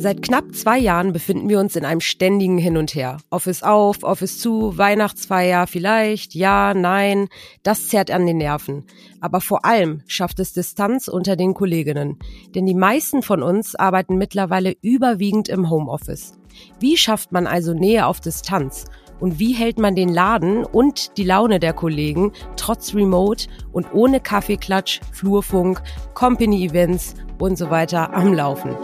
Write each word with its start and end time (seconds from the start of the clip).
Seit 0.00 0.22
knapp 0.22 0.54
zwei 0.54 0.78
Jahren 0.78 1.12
befinden 1.12 1.48
wir 1.48 1.58
uns 1.58 1.74
in 1.74 1.84
einem 1.84 2.00
ständigen 2.00 2.56
Hin 2.56 2.76
und 2.76 2.94
Her. 2.94 3.16
Office 3.30 3.64
auf, 3.64 4.04
Office 4.04 4.38
zu, 4.38 4.78
Weihnachtsfeier 4.78 5.66
vielleicht, 5.66 6.36
ja, 6.36 6.72
nein. 6.72 7.26
Das 7.64 7.88
zerrt 7.88 8.12
an 8.12 8.24
den 8.24 8.36
Nerven. 8.36 8.84
Aber 9.20 9.40
vor 9.40 9.64
allem 9.64 10.04
schafft 10.06 10.38
es 10.38 10.52
Distanz 10.52 11.08
unter 11.08 11.34
den 11.34 11.52
Kolleginnen. 11.52 12.20
Denn 12.54 12.64
die 12.64 12.76
meisten 12.76 13.22
von 13.22 13.42
uns 13.42 13.74
arbeiten 13.74 14.18
mittlerweile 14.18 14.76
überwiegend 14.82 15.48
im 15.48 15.68
Homeoffice. 15.68 16.38
Wie 16.78 16.96
schafft 16.96 17.32
man 17.32 17.48
also 17.48 17.74
Nähe 17.74 18.06
auf 18.06 18.20
Distanz? 18.20 18.84
Und 19.18 19.40
wie 19.40 19.52
hält 19.52 19.80
man 19.80 19.96
den 19.96 20.10
Laden 20.10 20.64
und 20.64 21.18
die 21.18 21.24
Laune 21.24 21.58
der 21.58 21.72
Kollegen 21.72 22.30
trotz 22.54 22.94
Remote 22.94 23.48
und 23.72 23.92
ohne 23.92 24.20
Kaffeeklatsch, 24.20 25.00
Flurfunk, 25.10 25.82
Company-Events 26.14 27.14
und 27.40 27.58
so 27.58 27.68
weiter 27.68 28.14
am 28.14 28.32
Laufen? 28.32 28.76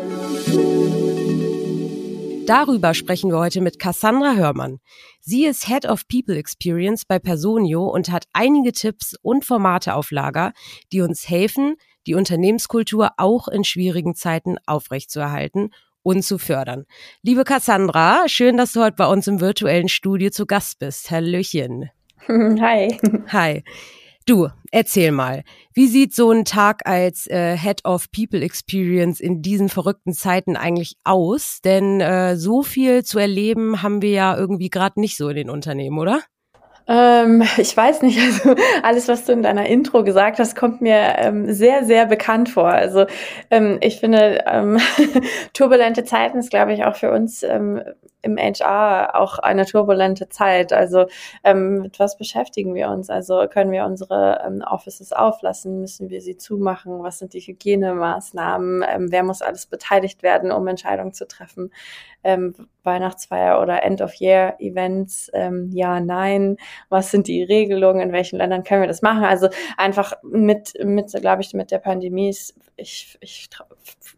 Darüber 2.46 2.92
sprechen 2.92 3.30
wir 3.30 3.38
heute 3.38 3.62
mit 3.62 3.78
Cassandra 3.78 4.34
Hörmann. 4.34 4.78
Sie 5.20 5.46
ist 5.46 5.66
Head 5.66 5.86
of 5.86 6.06
People 6.08 6.36
Experience 6.36 7.06
bei 7.06 7.18
Personio 7.18 7.86
und 7.86 8.10
hat 8.10 8.26
einige 8.34 8.72
Tipps 8.72 9.14
und 9.22 9.46
Formate 9.46 9.94
auf 9.94 10.10
Lager, 10.10 10.52
die 10.92 11.00
uns 11.00 11.26
helfen, 11.26 11.76
die 12.06 12.14
Unternehmenskultur 12.14 13.12
auch 13.16 13.48
in 13.48 13.64
schwierigen 13.64 14.14
Zeiten 14.14 14.56
aufrechtzuerhalten 14.66 15.70
und 16.02 16.22
zu 16.22 16.36
fördern. 16.36 16.84
Liebe 17.22 17.44
Cassandra, 17.44 18.24
schön, 18.26 18.58
dass 18.58 18.72
du 18.72 18.82
heute 18.82 18.96
bei 18.96 19.06
uns 19.06 19.26
im 19.26 19.40
virtuellen 19.40 19.88
Studio 19.88 20.28
zu 20.28 20.44
Gast 20.44 20.78
bist. 20.78 21.10
Hallöchen. 21.10 21.90
Hi. 22.28 22.98
Hi. 23.28 23.64
Du, 24.26 24.48
erzähl 24.72 25.12
mal, 25.12 25.42
wie 25.74 25.86
sieht 25.86 26.14
so 26.14 26.30
ein 26.30 26.46
Tag 26.46 26.86
als 26.86 27.26
äh, 27.26 27.58
Head 27.58 27.84
of 27.84 28.10
People 28.10 28.40
Experience 28.40 29.20
in 29.20 29.42
diesen 29.42 29.68
verrückten 29.68 30.14
Zeiten 30.14 30.56
eigentlich 30.56 30.96
aus? 31.04 31.60
Denn 31.62 32.00
äh, 32.00 32.36
so 32.36 32.62
viel 32.62 33.04
zu 33.04 33.18
erleben 33.18 33.82
haben 33.82 34.00
wir 34.00 34.10
ja 34.12 34.34
irgendwie 34.34 34.70
gerade 34.70 34.98
nicht 34.98 35.18
so 35.18 35.28
in 35.28 35.36
den 35.36 35.50
Unternehmen, 35.50 35.98
oder? 35.98 36.22
Ähm, 36.86 37.42
ich 37.56 37.74
weiß 37.74 38.02
nicht, 38.02 38.18
also 38.44 38.54
alles, 38.82 39.08
was 39.08 39.24
du 39.24 39.32
in 39.32 39.42
deiner 39.42 39.66
Intro 39.66 40.04
gesagt 40.04 40.38
hast, 40.38 40.54
kommt 40.54 40.80
mir 40.80 41.14
ähm, 41.18 41.52
sehr, 41.52 41.84
sehr 41.84 42.06
bekannt 42.06 42.50
vor. 42.50 42.68
Also 42.68 43.06
ähm, 43.50 43.78
ich 43.80 44.00
finde, 44.00 44.44
ähm, 44.46 44.78
turbulente 45.54 46.04
Zeiten 46.04 46.38
ist, 46.38 46.50
glaube 46.50 46.74
ich, 46.74 46.84
auch 46.84 46.96
für 46.96 47.10
uns 47.10 47.42
ähm, 47.42 47.82
im 48.20 48.38
HR 48.38 49.14
auch 49.14 49.38
eine 49.38 49.66
turbulente 49.66 50.28
Zeit. 50.28 50.72
Also 50.72 51.06
ähm, 51.42 51.82
mit 51.82 51.98
was 51.98 52.16
beschäftigen 52.18 52.74
wir 52.74 52.88
uns? 52.88 53.10
Also 53.10 53.46
können 53.48 53.70
wir 53.70 53.84
unsere 53.84 54.62
Offices 54.70 55.12
auflassen? 55.12 55.80
Müssen 55.80 56.08
wir 56.08 56.22
sie 56.22 56.36
zumachen? 56.36 57.02
Was 57.02 57.18
sind 57.18 57.34
die 57.34 57.40
Hygienemaßnahmen? 57.40 59.10
Wer 59.10 59.22
muss 59.24 59.42
alles 59.42 59.66
beteiligt 59.66 60.22
werden, 60.22 60.52
um 60.52 60.66
Entscheidungen 60.66 61.12
zu 61.12 61.28
treffen? 61.28 61.70
Weihnachtsfeier 62.84 63.60
oder 63.60 63.82
End-of-Year-Events? 63.82 65.30
Ähm, 65.34 65.70
ja, 65.72 66.00
nein. 66.00 66.56
Was 66.88 67.10
sind 67.10 67.26
die 67.28 67.42
Regelungen? 67.42 68.00
In 68.00 68.12
welchen 68.12 68.38
Ländern 68.38 68.64
können 68.64 68.82
wir 68.82 68.88
das 68.88 69.02
machen? 69.02 69.24
Also 69.24 69.48
einfach 69.76 70.14
mit, 70.22 70.74
mit 70.82 71.12
glaube 71.12 71.42
ich, 71.42 71.52
mit 71.54 71.70
der 71.70 71.78
Pandemie 71.78 72.28
ist, 72.28 72.54
ich, 72.76 73.18
ich 73.20 73.48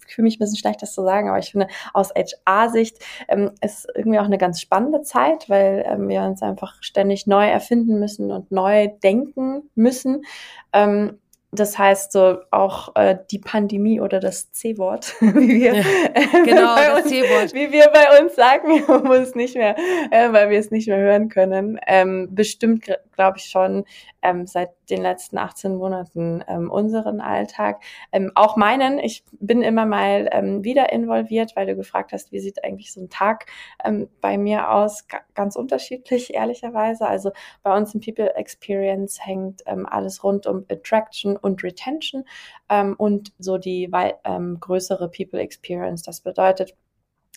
fühle 0.07 0.25
mich 0.25 0.37
ein 0.37 0.39
bisschen 0.41 0.59
schlecht, 0.59 0.83
das 0.83 0.95
zu 0.95 1.03
sagen, 1.03 1.29
aber 1.29 1.39
ich 1.39 1.51
finde, 1.51 1.69
aus 1.93 2.13
HR-Sicht 2.15 2.99
ähm, 3.29 3.53
ist 3.61 3.87
irgendwie 3.95 4.19
auch 4.19 4.25
eine 4.25 4.39
ganz 4.39 4.61
spannende 4.61 5.03
Zeit, 5.03 5.49
weil 5.49 5.85
ähm, 5.87 6.09
wir 6.09 6.23
uns 6.23 6.43
einfach 6.43 6.83
ständig 6.83 7.27
neu 7.27 7.47
erfinden 7.47 7.99
müssen 7.99 8.33
und 8.33 8.51
neu 8.51 8.89
denken 9.03 9.71
müssen. 9.75 10.25
Ähm, 10.73 11.19
das 11.59 11.79
heißt 11.79 12.13
so 12.13 12.39
auch 12.51 12.95
äh, 12.95 13.17
die 13.31 13.39
Pandemie 13.39 14.01
oder 14.01 14.21
das 14.21 14.53
C-Wort, 14.53 15.15
wie 15.21 15.61
wir 15.61 15.75
ja, 15.77 15.83
genau, 16.45 16.77
das 16.77 17.05
C-Wort, 17.07 17.55
wie 17.55 17.73
wir 17.73 17.91
bei 17.93 18.21
uns 18.21 18.35
sagen, 18.35 18.85
um 18.89 19.11
uns 19.11 19.35
nicht 19.35 19.57
mehr, 19.57 19.77
äh, 20.11 20.33
weil 20.33 20.51
wir 20.51 20.59
es 20.59 20.71
nicht 20.71 20.89
mehr 20.89 20.99
hören 20.99 21.29
können, 21.29 21.79
ähm, 21.87 22.29
bestimmt 22.31 22.87
glaube 23.17 23.39
ich 23.39 23.47
schon 23.47 23.85
ähm, 24.23 24.47
seit 24.47 24.71
den 24.91 25.03
letzten 25.03 25.39
18 25.39 25.75
Monaten 25.75 26.45
ähm, 26.47 26.71
unseren 26.71 27.21
Alltag, 27.21 27.83
ähm, 28.13 28.31
auch 28.35 28.57
meinen. 28.57 28.99
Ich 28.99 29.25
bin 29.33 29.63
immer 29.63 29.87
mal 29.87 30.29
ähm, 30.33 30.63
wieder 30.63 30.93
involviert, 30.93 31.57
weil 31.57 31.67
du 31.67 31.77
gefragt 31.77 32.13
hast, 32.13 32.31
wie 32.33 32.39
sieht 32.39 32.63
eigentlich 32.65 32.93
so 32.93 33.01
ein 33.01 33.11
Tag 33.11 33.47
ähm, 33.85 34.09
bei 34.21 34.39
mir 34.39 34.71
aus? 34.71 35.09
G 35.09 35.17
ganz 35.35 35.57
unterschiedlich, 35.57 36.35
ehrlicherweise. 36.35 37.07
Also 37.07 37.33
bei 37.63 37.77
uns 37.77 37.95
im 37.95 38.01
People 38.01 38.35
Experience 38.37 39.25
hängt 39.25 39.63
ähm, 39.67 39.87
alles 39.87 40.23
rund 40.23 40.47
um 40.47 40.65
Attraction 40.71 41.37
und 41.37 41.63
Retention 41.63 42.25
ähm, 42.69 42.95
und 42.97 43.33
so 43.39 43.59
die 43.59 43.91
ähm, 44.25 44.59
größere 44.61 45.11
People 45.11 45.41
Experience. 45.41 46.03
Das 46.03 46.21
bedeutet, 46.21 46.75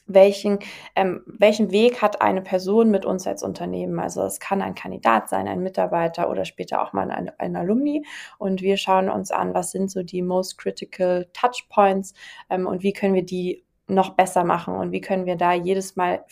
welchen, 0.10 0.60
ähm, 0.96 1.24
welchen 1.26 1.72
Weg 1.72 2.02
hat 2.02 2.22
eine 2.22 2.42
Person 2.42 2.90
mit 2.92 3.06
uns 3.06 3.26
als 3.28 3.44
Unternehmen. 3.44 4.00
Also 4.00 4.24
es 4.24 4.40
kann 4.40 4.62
ein 4.62 4.76
Kandidat 4.76 5.30
sein, 5.30 5.48
ein 5.48 5.62
Mitarbeiter 5.62 6.30
oder 6.30 6.46
später 6.46 6.82
auch 6.82 6.94
mal 6.94 7.10
ein, 7.12 7.32
ein 7.38 7.56
Alumni. 7.56 8.04
Und 8.38 8.62
wir 8.62 8.78
schauen 8.78 9.10
uns 9.10 9.32
an, 9.32 9.54
was 9.54 9.72
sind 9.72 9.90
so 9.92 10.04
die 10.04 10.22
most 10.22 10.58
critical 10.58 11.28
Touchpoints 11.34 12.14
ähm, 12.50 12.68
und 12.68 12.84
wie 12.84 12.94
können 12.94 13.14
wir 13.14 13.26
die 13.26 13.64
noch 13.88 14.12
besser 14.16 14.44
machen 14.44 14.76
und 14.76 14.92
wie 14.92 15.02
können 15.02 15.26
wir 15.26 15.36
da 15.36 15.54
jedes 15.54 15.96
Mal 15.96 16.24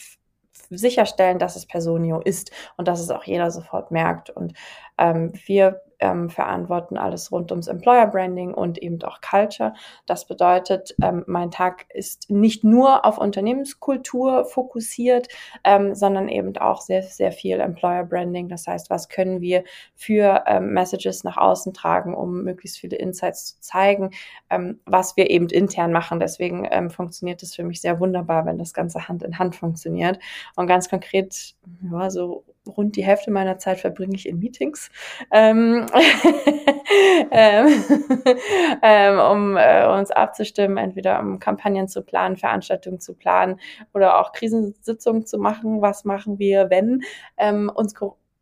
sicherstellen, 0.69 1.39
dass 1.39 1.55
es 1.55 1.65
Personio 1.65 2.19
ist 2.19 2.51
und 2.77 2.87
dass 2.87 2.99
es 2.99 3.09
auch 3.09 3.23
jeder 3.23 3.51
sofort 3.51 3.91
merkt. 3.91 4.29
Und 4.29 4.53
ähm, 4.97 5.33
wir 5.45 5.81
ähm, 5.99 6.29
verantworten 6.29 6.97
alles 6.97 7.31
rund 7.31 7.51
ums 7.51 7.67
Employer 7.67 8.07
Branding 8.07 8.53
und 8.53 8.77
eben 8.77 9.01
auch 9.03 9.21
Culture. 9.21 9.73
Das 10.05 10.25
bedeutet, 10.25 10.95
ähm, 11.01 11.23
mein 11.27 11.51
Tag 11.51 11.85
ist 11.93 12.29
nicht 12.29 12.63
nur 12.63 13.05
auf 13.05 13.17
Unternehmenskultur 13.17 14.45
fokussiert, 14.45 15.27
ähm, 15.63 15.95
sondern 15.95 16.29
eben 16.29 16.55
auch 16.57 16.81
sehr, 16.81 17.03
sehr 17.03 17.31
viel 17.31 17.59
Employer 17.59 18.03
Branding. 18.03 18.49
Das 18.49 18.67
heißt, 18.67 18.89
was 18.89 19.09
können 19.09 19.41
wir 19.41 19.63
für 19.95 20.43
ähm, 20.47 20.73
Messages 20.73 21.23
nach 21.23 21.37
außen 21.37 21.73
tragen, 21.73 22.13
um 22.13 22.43
möglichst 22.43 22.77
viele 22.77 22.97
Insights 22.97 23.55
zu 23.55 23.59
zeigen, 23.61 24.11
ähm, 24.49 24.79
was 24.85 25.17
wir 25.17 25.29
eben 25.29 25.47
intern 25.49 25.91
machen. 25.91 26.19
Deswegen 26.19 26.67
ähm, 26.69 26.89
funktioniert 26.89 27.41
es 27.43 27.55
für 27.55 27.63
mich 27.63 27.81
sehr 27.81 27.99
wunderbar, 27.99 28.45
wenn 28.45 28.57
das 28.57 28.73
Ganze 28.73 29.07
Hand 29.07 29.23
in 29.23 29.39
Hand 29.39 29.55
funktioniert. 29.55 30.19
Und 30.55 30.67
ganz 30.67 30.89
konkret, 30.89 31.55
ja, 31.91 32.09
so 32.09 32.43
rund 32.69 32.95
die 32.95 33.03
Hälfte 33.03 33.31
meiner 33.31 33.57
Zeit 33.57 33.79
verbringe 33.79 34.15
ich 34.15 34.27
in 34.27 34.39
Meetings, 34.39 34.89
ähm, 35.31 35.85
ähm, 37.31 37.67
ähm, 38.81 39.19
um 39.19 39.57
äh, 39.57 39.87
uns 39.87 40.11
abzustimmen, 40.11 40.77
entweder 40.77 41.19
um 41.19 41.39
Kampagnen 41.39 41.87
zu 41.87 42.03
planen, 42.03 42.37
Veranstaltungen 42.37 42.99
zu 42.99 43.15
planen 43.15 43.59
oder 43.93 44.19
auch 44.19 44.31
Krisensitzungen 44.31 45.25
zu 45.25 45.37
machen. 45.37 45.81
Was 45.81 46.05
machen 46.05 46.39
wir, 46.39 46.69
wenn 46.69 47.01
ähm, 47.37 47.71
uns 47.73 47.93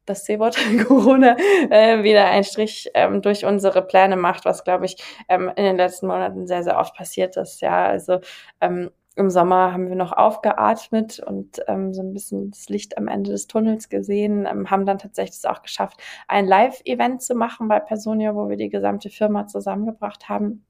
das 0.06 0.24
C-Wort 0.24 0.58
Corona 0.88 1.36
äh, 1.70 2.04
wieder 2.04 2.26
einen 2.26 2.44
Strich 2.44 2.90
ähm, 2.94 3.22
durch 3.22 3.46
unsere 3.46 3.82
Pläne 3.82 4.16
macht, 4.16 4.46
was 4.46 4.64
glaube 4.64 4.86
ich 4.86 4.98
ähm, 5.30 5.52
in 5.56 5.64
den 5.64 5.78
letzten 5.78 6.08
Monaten 6.08 6.48
sehr, 6.48 6.64
sehr 6.64 6.78
oft 6.78 6.96
passiert 6.96 7.38
ist. 7.38 7.62
Ja, 7.62 7.86
also 7.86 8.20
ähm, 8.62 8.92
im 9.16 9.30
Sommer 9.30 9.74
haben 9.74 9.88
wir 9.90 9.96
noch 9.96 10.12
aufgeatmet 10.12 11.20
und 11.20 11.62
ähm, 11.68 11.94
so 11.94 12.02
ein 12.02 12.14
bisschen 12.14 12.52
das 12.52 12.70
Licht 12.70 12.98
am 12.98 13.08
Ende 13.08 13.32
des 13.32 13.48
Tunnels 13.48 13.90
gesehen, 13.90 14.46
ähm, 14.46 14.70
haben 14.70 14.86
dann 14.86 14.98
tatsächlich 14.98 15.38
es 15.38 15.46
auch 15.46 15.62
geschafft, 15.62 16.02
ein 16.28 16.46
Live-Event 16.46 17.22
zu 17.22 17.36
machen 17.36 17.68
bei 17.68 17.80
Personia, 17.80 18.36
wo 18.36 18.50
wir 18.50 18.58
die 18.58 18.70
gesamte 18.70 19.10
Firma 19.10 19.48
zusammengebracht 19.48 20.30
haben 20.30 20.66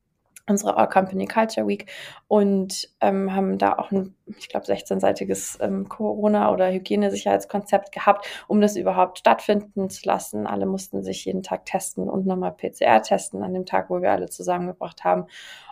unsere 0.47 0.77
All 0.77 0.87
Company 0.87 1.25
Culture 1.25 1.67
Week 1.67 1.91
und 2.27 2.89
ähm, 3.01 3.33
haben 3.33 3.57
da 3.57 3.73
auch 3.77 3.91
ein, 3.91 4.15
ich 4.37 4.49
glaube, 4.49 4.65
16-seitiges 4.65 5.59
ähm, 5.61 5.89
Corona- 5.89 6.51
oder 6.51 6.71
Hygienesicherheitskonzept 6.71 7.91
gehabt, 7.91 8.27
um 8.47 8.61
das 8.61 8.75
überhaupt 8.75 9.19
stattfinden 9.19 9.89
zu 9.89 10.07
lassen. 10.07 10.47
Alle 10.47 10.65
mussten 10.65 11.03
sich 11.03 11.25
jeden 11.25 11.43
Tag 11.43 11.65
testen 11.65 12.09
und 12.09 12.25
nochmal 12.25 12.51
PCR 12.51 13.01
testen 13.01 13.43
an 13.43 13.53
dem 13.53 13.65
Tag, 13.65 13.89
wo 13.89 14.01
wir 14.01 14.11
alle 14.11 14.29
zusammengebracht 14.29 15.03
haben 15.03 15.27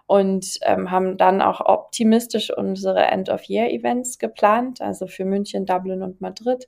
und 0.06 0.60
ähm, 0.64 0.92
haben 0.92 1.18
dann 1.18 1.42
auch 1.42 1.62
optimistisch 1.62 2.56
unsere 2.56 3.06
End-of-Year-Events 3.06 4.20
geplant, 4.20 4.82
also 4.82 5.08
für 5.08 5.26
München, 5.26 5.66
Dublin 5.66 6.04
und 6.04 6.20
Madrid, 6.20 6.68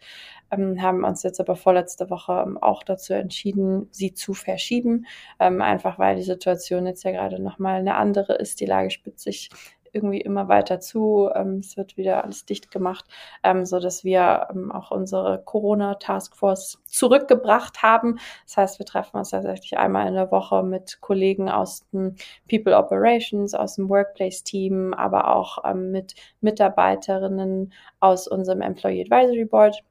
ähm, 0.52 0.82
haben 0.82 1.04
uns 1.04 1.24
jetzt 1.24 1.40
aber 1.40 1.56
vorletzte 1.56 2.10
Woche 2.10 2.44
ähm, 2.46 2.58
auch 2.58 2.84
dazu 2.84 3.14
entschieden, 3.14 3.88
sie 3.92 4.14
zu 4.14 4.34
verschieben, 4.34 5.06
ähm, 5.40 5.62
einfach 5.62 6.00
weil 6.00 6.16
die 6.16 6.24
Situation 6.24 6.86
jetzt 6.86 7.04
ja 7.04 7.12
gerade 7.12 7.42
nochmal 7.42 7.80
eine 7.80 7.96
andere 7.96 8.34
ist. 8.36 8.60
Die 8.60 8.66
Lage 8.66 8.92
spitzt 8.92 9.24
sich 9.24 9.50
irgendwie 9.96 10.22
immer 10.22 10.50
weiter 10.50 10.80
zu. 10.80 11.30
Ähm, 11.34 11.60
es 11.60 11.78
wird 11.78 11.98
wieder 11.98 12.24
alles 12.24 12.46
dicht 12.46 12.70
gemacht, 12.70 13.06
ähm, 13.44 13.66
so 13.66 13.80
wir 14.04 14.48
ähm, 14.52 14.72
auch 14.72 14.92
unsere 14.92 15.42
Corona 15.46 15.96
Taskforce 15.96 16.80
zurückgebracht 16.86 17.82
haben. 17.82 18.20
Das 18.46 18.58
heißt, 18.58 18.80
wir 18.80 18.86
treffen 18.86 19.18
uns 19.18 19.30
tatsächlich 19.30 19.78
einmal 19.78 20.08
in 20.08 20.14
der 20.14 20.32
Woche 20.32 20.64
mit 20.64 21.00
Kollegen 21.02 21.50
aus 21.50 21.88
dem 21.92 22.16
People 22.50 22.76
Operations, 22.78 23.54
aus 23.54 23.76
dem 23.76 23.90
Workplace 23.90 24.44
Team, 24.44 24.94
aber 24.94 25.34
auch 25.34 25.60
ähm, 25.66 25.92
mit 25.92 26.16
Mitarbeiterinnen 26.42 27.74
aus 28.02 28.28
unserem 28.28 28.62
Employee 28.62 29.04
Advisory 29.04 29.46
Board, 29.46 29.82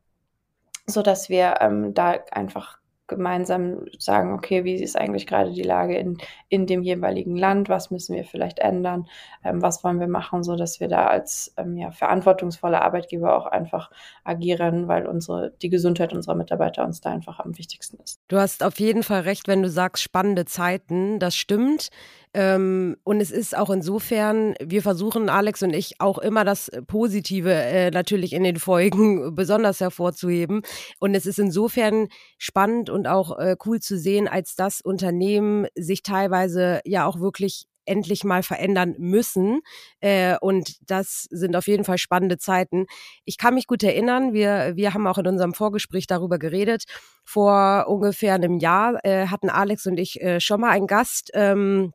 so 0.86 1.02
dass 1.02 1.28
wir 1.28 1.56
ähm, 1.60 1.94
da 1.94 2.18
einfach 2.30 2.78
gemeinsam 3.06 3.84
sagen, 3.98 4.32
okay, 4.32 4.64
wie 4.64 4.82
ist 4.82 4.96
eigentlich 4.96 5.26
gerade 5.26 5.52
die 5.52 5.62
Lage 5.62 5.96
in, 5.96 6.16
in 6.48 6.66
dem 6.66 6.82
jeweiligen 6.82 7.36
Land, 7.36 7.68
was 7.68 7.90
müssen 7.90 8.16
wir 8.16 8.24
vielleicht 8.24 8.60
ändern, 8.60 9.06
ähm, 9.44 9.60
was 9.60 9.84
wollen 9.84 10.00
wir 10.00 10.08
machen, 10.08 10.42
so 10.42 10.56
dass 10.56 10.80
wir 10.80 10.88
da 10.88 11.06
als 11.06 11.52
ähm, 11.58 11.76
ja, 11.76 11.90
verantwortungsvolle 11.90 12.80
Arbeitgeber 12.80 13.36
auch 13.36 13.46
einfach 13.46 13.90
agieren, 14.24 14.88
weil 14.88 15.06
unsere, 15.06 15.52
die 15.60 15.68
Gesundheit 15.68 16.14
unserer 16.14 16.34
Mitarbeiter 16.34 16.84
uns 16.84 17.02
da 17.02 17.10
einfach 17.10 17.40
am 17.40 17.58
wichtigsten 17.58 17.98
ist. 18.02 18.20
Du 18.28 18.38
hast 18.38 18.64
auf 18.64 18.80
jeden 18.80 19.02
Fall 19.02 19.20
recht, 19.22 19.48
wenn 19.48 19.62
du 19.62 19.68
sagst, 19.68 20.02
spannende 20.02 20.46
Zeiten, 20.46 21.18
das 21.18 21.36
stimmt. 21.36 21.90
Ähm, 22.34 22.96
und 23.04 23.20
es 23.20 23.30
ist 23.30 23.56
auch 23.56 23.70
insofern, 23.70 24.54
wir 24.60 24.82
versuchen, 24.82 25.28
Alex 25.28 25.62
und 25.62 25.72
ich, 25.72 26.00
auch 26.00 26.18
immer 26.18 26.44
das 26.44 26.70
Positive 26.88 27.52
äh, 27.52 27.90
natürlich 27.92 28.32
in 28.32 28.42
den 28.42 28.56
Folgen 28.56 29.34
besonders 29.36 29.80
hervorzuheben. 29.80 30.62
Und 30.98 31.14
es 31.14 31.26
ist 31.26 31.38
insofern 31.38 32.08
spannend 32.36 32.90
und 32.90 33.06
auch 33.06 33.38
äh, 33.38 33.56
cool 33.64 33.80
zu 33.80 33.96
sehen, 33.96 34.26
als 34.26 34.56
das 34.56 34.80
Unternehmen 34.80 35.66
sich 35.76 36.02
teilweise 36.02 36.80
ja 36.84 37.06
auch 37.06 37.20
wirklich 37.20 37.66
endlich 37.86 38.24
mal 38.24 38.42
verändern 38.42 38.94
müssen. 38.98 39.60
Äh, 40.00 40.36
und 40.40 40.76
das 40.90 41.26
sind 41.30 41.54
auf 41.54 41.68
jeden 41.68 41.84
Fall 41.84 41.98
spannende 41.98 42.38
Zeiten. 42.38 42.86
Ich 43.24 43.38
kann 43.38 43.54
mich 43.54 43.66
gut 43.66 43.82
erinnern, 43.82 44.32
wir, 44.32 44.72
wir 44.74 44.94
haben 44.94 45.06
auch 45.06 45.18
in 45.18 45.26
unserem 45.26 45.54
Vorgespräch 45.54 46.06
darüber 46.06 46.38
geredet. 46.38 46.84
Vor 47.24 47.86
ungefähr 47.88 48.34
einem 48.34 48.58
Jahr 48.58 48.98
äh, 49.04 49.28
hatten 49.28 49.50
Alex 49.50 49.86
und 49.86 49.98
ich 49.98 50.20
äh, 50.20 50.40
schon 50.40 50.60
mal 50.60 50.70
einen 50.70 50.86
Gast. 50.86 51.30
Ähm, 51.34 51.92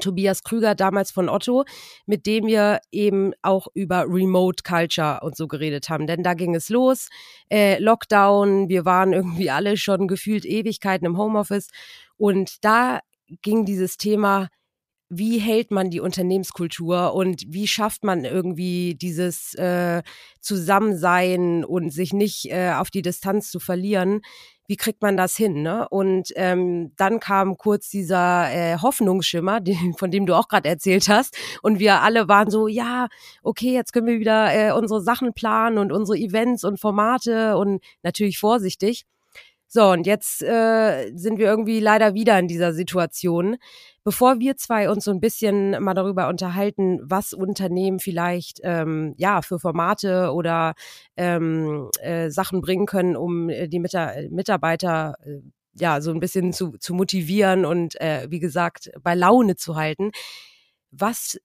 Tobias 0.00 0.42
Krüger 0.42 0.74
damals 0.74 1.10
von 1.10 1.28
Otto, 1.28 1.64
mit 2.06 2.26
dem 2.26 2.46
wir 2.46 2.80
eben 2.90 3.32
auch 3.42 3.68
über 3.74 4.04
Remote 4.08 4.62
Culture 4.62 5.20
und 5.22 5.36
so 5.36 5.46
geredet 5.46 5.88
haben. 5.88 6.06
Denn 6.06 6.22
da 6.22 6.34
ging 6.34 6.54
es 6.54 6.68
los, 6.68 7.08
äh, 7.50 7.78
Lockdown, 7.78 8.68
wir 8.68 8.84
waren 8.84 9.12
irgendwie 9.12 9.50
alle 9.50 9.76
schon 9.76 10.08
gefühlt 10.08 10.44
Ewigkeiten 10.44 11.06
im 11.06 11.18
Homeoffice 11.18 11.68
und 12.16 12.64
da 12.64 13.00
ging 13.42 13.64
dieses 13.64 13.96
Thema, 13.96 14.48
wie 15.08 15.38
hält 15.38 15.70
man 15.70 15.90
die 15.90 16.00
Unternehmenskultur 16.00 17.14
und 17.14 17.44
wie 17.46 17.68
schafft 17.68 18.04
man 18.04 18.24
irgendwie 18.24 18.94
dieses 18.94 19.54
äh, 19.54 20.02
Zusammensein 20.40 21.64
und 21.64 21.90
sich 21.90 22.12
nicht 22.12 22.46
äh, 22.50 22.72
auf 22.72 22.90
die 22.90 23.02
Distanz 23.02 23.50
zu 23.50 23.60
verlieren, 23.60 24.22
wie 24.66 24.76
kriegt 24.76 25.02
man 25.02 25.16
das 25.16 25.36
hin? 25.36 25.62
Ne? 25.62 25.88
Und 25.88 26.32
ähm, 26.36 26.92
dann 26.96 27.20
kam 27.20 27.56
kurz 27.56 27.88
dieser 27.88 28.50
äh, 28.52 28.78
Hoffnungsschimmer, 28.78 29.60
den, 29.62 29.94
von 29.94 30.10
dem 30.10 30.26
du 30.26 30.34
auch 30.34 30.48
gerade 30.48 30.68
erzählt 30.68 31.08
hast. 31.08 31.36
Und 31.62 31.78
wir 31.78 32.02
alle 32.02 32.28
waren 32.28 32.50
so, 32.50 32.68
ja, 32.68 33.08
okay, 33.42 33.72
jetzt 33.72 33.92
können 33.92 34.06
wir 34.06 34.18
wieder 34.18 34.54
äh, 34.54 34.72
unsere 34.72 35.00
Sachen 35.00 35.34
planen 35.34 35.78
und 35.78 35.92
unsere 35.92 36.18
Events 36.18 36.64
und 36.64 36.80
Formate 36.80 37.56
und 37.56 37.82
natürlich 38.02 38.38
vorsichtig. 38.38 39.04
So, 39.76 39.90
und 39.90 40.06
jetzt 40.06 40.40
äh, 40.40 41.10
sind 41.16 41.36
wir 41.36 41.46
irgendwie 41.46 41.80
leider 41.80 42.14
wieder 42.14 42.38
in 42.38 42.46
dieser 42.46 42.72
Situation. 42.72 43.56
Bevor 44.04 44.38
wir 44.38 44.56
zwei 44.56 44.88
uns 44.88 45.02
so 45.02 45.10
ein 45.10 45.18
bisschen 45.18 45.82
mal 45.82 45.94
darüber 45.94 46.28
unterhalten, 46.28 47.00
was 47.02 47.32
Unternehmen 47.32 47.98
vielleicht 47.98 48.60
ähm, 48.62 49.14
ja 49.16 49.42
für 49.42 49.58
Formate 49.58 50.30
oder 50.32 50.74
ähm, 51.16 51.90
äh, 52.00 52.30
Sachen 52.30 52.60
bringen 52.60 52.86
können, 52.86 53.16
um 53.16 53.48
äh, 53.50 53.66
die 53.66 53.80
Mitarbeiter 53.80 55.16
äh, 55.24 55.40
ja 55.74 56.00
so 56.00 56.12
ein 56.12 56.20
bisschen 56.20 56.52
zu, 56.52 56.78
zu 56.78 56.94
motivieren 56.94 57.64
und 57.64 58.00
äh, 58.00 58.28
wie 58.30 58.38
gesagt 58.38 58.92
bei 59.02 59.16
Laune 59.16 59.56
zu 59.56 59.74
halten. 59.74 60.12
Was 60.92 61.36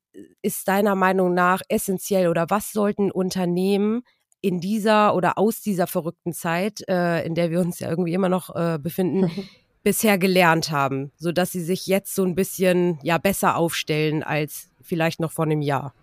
ist 0.44 0.68
deiner 0.68 0.94
Meinung 0.94 1.34
nach 1.34 1.62
essentiell 1.68 2.28
oder 2.28 2.46
was 2.50 2.74
sollten 2.74 3.10
Unternehmen 3.10 4.04
in 4.42 4.60
dieser 4.60 5.16
oder 5.16 5.38
aus 5.38 5.62
dieser 5.62 5.88
verrückten 5.88 6.34
Zeit, 6.34 6.88
äh, 6.88 7.26
in 7.26 7.36
der 7.36 7.52
wir 7.52 7.60
uns 7.60 7.80
ja 7.80 7.90
irgendwie 7.90 8.14
immer 8.14 8.30
noch 8.30 8.56
äh, 8.56 8.80
befinden, 8.80 9.32
bisher 9.84 10.18
gelernt 10.18 10.72
haben, 10.72 11.12
so 11.18 11.32
dass 11.32 11.52
sie 11.52 11.64
sich 11.64 11.88
jetzt 11.88 12.14
so 12.16 12.24
ein 12.24 12.36
bisschen 12.36 13.00
ja 13.02 13.18
besser 13.18 13.56
aufstellen 13.56 14.24
als 14.24 14.70
vielleicht 14.82 15.20
noch 15.20 15.32
vor 15.32 15.46
einem 15.46 15.62
Jahr? 15.62 15.94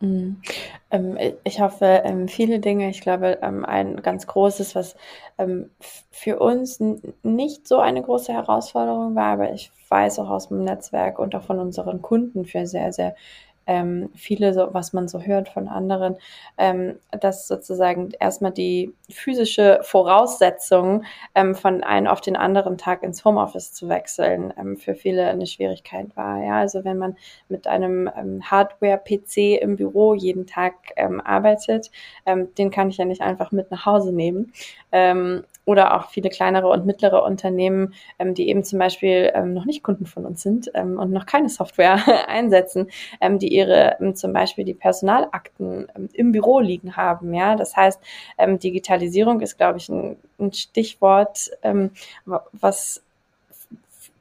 Mhm. 0.00 0.40
Ähm, 0.90 1.18
ich 1.44 1.60
hoffe, 1.60 2.02
ähm, 2.04 2.28
viele 2.28 2.58
Dinge. 2.58 2.90
Ich 2.90 3.00
glaube, 3.00 3.38
ähm, 3.42 3.64
ein 3.64 4.02
ganz 4.02 4.26
großes, 4.26 4.74
was 4.74 4.96
ähm, 5.38 5.70
für 6.10 6.38
uns 6.40 6.80
nicht 7.22 7.66
so 7.66 7.78
eine 7.78 8.02
große 8.02 8.32
Herausforderung 8.32 9.14
war, 9.14 9.32
aber 9.32 9.52
ich 9.52 9.70
weiß 9.88 10.18
auch 10.18 10.30
aus 10.30 10.48
dem 10.48 10.64
Netzwerk 10.64 11.18
und 11.18 11.34
auch 11.34 11.44
von 11.44 11.58
unseren 11.58 12.02
Kunden 12.02 12.44
für 12.44 12.66
sehr, 12.66 12.92
sehr 12.92 13.14
ähm, 13.66 14.10
viele, 14.14 14.52
so, 14.54 14.68
was 14.72 14.92
man 14.92 15.08
so 15.08 15.20
hört 15.20 15.48
von 15.48 15.68
anderen, 15.68 16.16
ähm, 16.58 16.98
dass 17.20 17.48
sozusagen 17.48 18.12
erstmal 18.20 18.52
die 18.52 18.92
physische 19.10 19.80
Voraussetzung 19.82 21.04
ähm, 21.34 21.54
von 21.54 21.82
einem 21.82 22.06
auf 22.06 22.20
den 22.20 22.36
anderen 22.36 22.78
Tag 22.78 23.02
ins 23.02 23.24
Homeoffice 23.24 23.72
zu 23.72 23.88
wechseln, 23.88 24.52
ähm, 24.58 24.76
für 24.76 24.94
viele 24.94 25.26
eine 25.26 25.46
Schwierigkeit 25.46 26.16
war. 26.16 26.42
Ja, 26.44 26.58
also 26.58 26.84
wenn 26.84 26.98
man 26.98 27.16
mit 27.48 27.66
einem 27.66 28.10
ähm, 28.16 28.42
Hardware-PC 28.42 29.60
im 29.60 29.76
Büro 29.76 30.14
jeden 30.14 30.46
Tag 30.46 30.74
ähm, 30.96 31.20
arbeitet, 31.20 31.90
den 32.26 32.70
kann 32.70 32.88
ich 32.88 32.96
ja 32.98 33.04
nicht 33.04 33.20
einfach 33.20 33.52
mit 33.52 33.70
nach 33.70 33.86
Hause 33.86 34.12
nehmen. 34.12 34.52
Oder 35.64 35.96
auch 35.96 36.10
viele 36.10 36.30
kleinere 36.30 36.68
und 36.68 36.86
mittlere 36.86 37.22
Unternehmen, 37.22 37.94
ähm, 38.18 38.34
die 38.34 38.48
eben 38.48 38.64
zum 38.64 38.78
Beispiel 38.78 39.30
ähm, 39.34 39.54
noch 39.54 39.64
nicht 39.64 39.82
Kunden 39.82 40.06
von 40.06 40.26
uns 40.26 40.42
sind 40.42 40.70
ähm, 40.74 40.98
und 40.98 41.10
noch 41.10 41.26
keine 41.26 41.48
Software 41.48 42.00
einsetzen, 42.28 42.90
ähm, 43.20 43.38
die 43.38 43.52
ihre 43.54 43.96
ähm, 44.00 44.14
zum 44.14 44.32
Beispiel 44.32 44.64
die 44.64 44.74
Personalakten 44.74 45.88
ähm, 45.96 46.08
im 46.12 46.32
Büro 46.32 46.60
liegen 46.60 46.96
haben. 46.96 47.32
Ja, 47.34 47.56
das 47.56 47.76
heißt, 47.76 48.00
ähm, 48.38 48.58
Digitalisierung 48.58 49.40
ist, 49.40 49.56
glaube 49.56 49.78
ich, 49.78 49.88
ein, 49.88 50.16
ein 50.38 50.52
Stichwort, 50.52 51.50
ähm, 51.62 51.90
was 52.24 53.02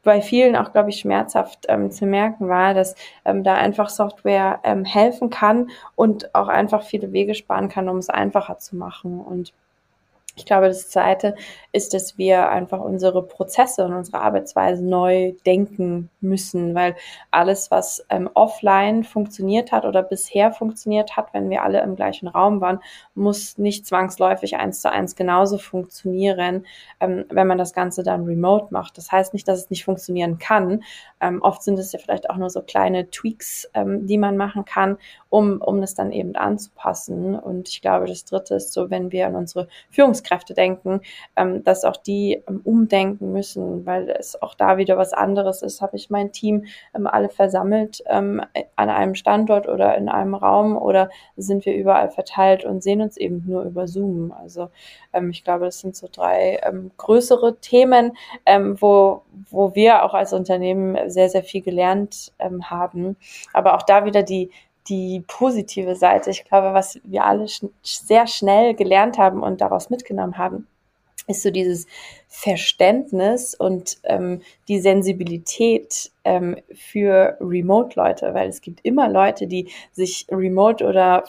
bei 0.03 0.21
vielen 0.21 0.55
auch, 0.55 0.71
glaube 0.71 0.89
ich, 0.89 0.99
schmerzhaft 0.99 1.65
ähm, 1.69 1.89
zu 1.89 2.05
merken 2.05 2.49
war, 2.49 2.73
dass 2.73 2.95
ähm, 3.25 3.43
da 3.43 3.55
einfach 3.55 3.89
Software 3.89 4.59
ähm, 4.63 4.85
helfen 4.85 5.29
kann 5.29 5.69
und 5.95 6.35
auch 6.35 6.49
einfach 6.49 6.83
viele 6.83 7.13
Wege 7.13 7.33
sparen 7.33 7.69
kann, 7.69 7.89
um 7.89 7.97
es 7.97 8.09
einfacher 8.09 8.59
zu 8.59 8.75
machen. 8.75 9.21
Und 9.21 9.53
ich 10.35 10.45
glaube, 10.45 10.67
das 10.67 10.89
Zweite 10.89 11.35
ist, 11.71 11.93
dass 11.93 12.17
wir 12.17 12.49
einfach 12.49 12.79
unsere 12.79 13.21
Prozesse 13.23 13.85
und 13.85 13.93
unsere 13.93 14.21
Arbeitsweise 14.21 14.83
neu 14.83 15.33
denken 15.45 16.09
müssen, 16.21 16.73
weil 16.73 16.95
alles, 17.29 17.69
was 17.69 18.03
ähm, 18.09 18.29
offline 18.33 19.03
funktioniert 19.03 19.71
hat 19.71 19.85
oder 19.85 20.01
bisher 20.01 20.51
funktioniert 20.51 21.15
hat, 21.17 21.33
wenn 21.33 21.49
wir 21.49 21.63
alle 21.63 21.81
im 21.81 21.95
gleichen 21.95 22.27
Raum 22.27 22.61
waren, 22.61 22.79
muss 23.13 23.57
nicht 23.59 23.85
zwangsläufig 23.85 24.55
eins 24.57 24.81
zu 24.81 24.91
eins 24.91 25.15
genauso 25.15 25.59
funktionieren, 25.59 26.65
ähm, 26.99 27.25
wenn 27.29 27.47
man 27.47 27.59
das 27.59 27.73
Ganze 27.73 28.01
dann 28.01 28.25
remote 28.25 28.67
macht. 28.71 28.97
Das 28.97 29.11
heißt 29.11 29.33
nicht, 29.33 29.47
dass 29.47 29.59
es 29.59 29.69
nicht 29.69 29.85
funktionieren 29.85 30.39
kann. 30.39 30.83
Ähm, 31.21 31.41
oft 31.43 31.61
sind 31.61 31.77
es 31.77 31.91
ja 31.91 31.99
vielleicht 31.99 32.29
auch 32.29 32.37
nur 32.37 32.49
so 32.49 32.61
kleine 32.61 33.09
Tweaks, 33.11 33.69
ähm, 33.75 34.07
die 34.07 34.17
man 34.17 34.35
machen 34.35 34.65
kann, 34.65 34.97
um, 35.33 35.61
um 35.61 35.81
das 35.81 35.95
dann 35.95 36.11
eben 36.11 36.35
anzupassen. 36.35 37.35
Und 37.37 37.67
ich 37.67 37.81
glaube, 37.81 38.05
das 38.05 38.23
Dritte 38.23 38.55
ist 38.55 38.71
so, 38.71 38.91
wenn 38.91 39.11
wir 39.11 39.25
an 39.25 39.35
unsere 39.35 39.67
Führungs 39.89 40.13
Führungskräfte 40.13 40.53
denken, 40.53 41.01
ähm, 41.35 41.63
dass 41.63 41.85
auch 41.85 41.97
die 41.97 42.43
ähm, 42.47 42.61
umdenken 42.63 43.31
müssen, 43.31 43.85
weil 43.85 44.09
es 44.09 44.39
auch 44.41 44.53
da 44.53 44.77
wieder 44.77 44.97
was 44.97 45.13
anderes 45.13 45.61
ist. 45.61 45.81
Habe 45.81 45.95
ich 45.95 46.09
mein 46.09 46.31
Team 46.31 46.65
ähm, 46.95 47.07
alle 47.07 47.29
versammelt 47.29 48.03
ähm, 48.07 48.41
an 48.75 48.89
einem 48.89 49.15
Standort 49.15 49.67
oder 49.67 49.97
in 49.97 50.09
einem 50.09 50.35
Raum 50.35 50.77
oder 50.77 51.09
sind 51.35 51.65
wir 51.65 51.73
überall 51.75 52.09
verteilt 52.09 52.63
und 52.63 52.83
sehen 52.83 53.01
uns 53.01 53.17
eben 53.17 53.43
nur 53.47 53.63
über 53.63 53.87
Zoom? 53.87 54.31
Also 54.31 54.69
ähm, 55.13 55.31
ich 55.31 55.43
glaube, 55.43 55.65
das 55.65 55.79
sind 55.79 55.95
so 55.95 56.07
drei 56.11 56.59
ähm, 56.63 56.91
größere 56.97 57.59
Themen, 57.59 58.11
wo, 58.79 59.23
wo 59.49 59.73
wir 59.75 60.03
auch 60.03 60.13
als 60.13 60.33
Unternehmen 60.33 61.09
sehr, 61.09 61.29
sehr 61.29 61.43
viel 61.43 61.61
gelernt 61.61 62.33
haben. 62.39 63.15
Aber 63.53 63.75
auch 63.75 63.83
da 63.83 64.05
wieder 64.05 64.23
die, 64.23 64.51
die 64.87 65.23
positive 65.27 65.95
Seite. 65.95 66.29
Ich 66.29 66.45
glaube, 66.45 66.73
was 66.73 66.99
wir 67.03 67.25
alle 67.25 67.47
sch 67.47 67.65
sehr 67.83 68.27
schnell 68.27 68.73
gelernt 68.73 69.17
haben 69.17 69.41
und 69.41 69.61
daraus 69.61 69.89
mitgenommen 69.89 70.37
haben, 70.37 70.67
ist 71.27 71.43
so 71.43 71.51
dieses 71.51 71.87
Verständnis 72.27 73.55
und 73.55 73.97
ähm, 74.03 74.41
die 74.67 74.79
Sensibilität 74.79 76.11
ähm, 76.25 76.57
für 76.73 77.37
Remote-Leute, 77.39 78.33
weil 78.33 78.49
es 78.49 78.61
gibt 78.61 78.81
immer 78.83 79.07
Leute, 79.07 79.47
die 79.47 79.69
sich 79.93 80.27
remote 80.29 80.85
oder 80.85 81.23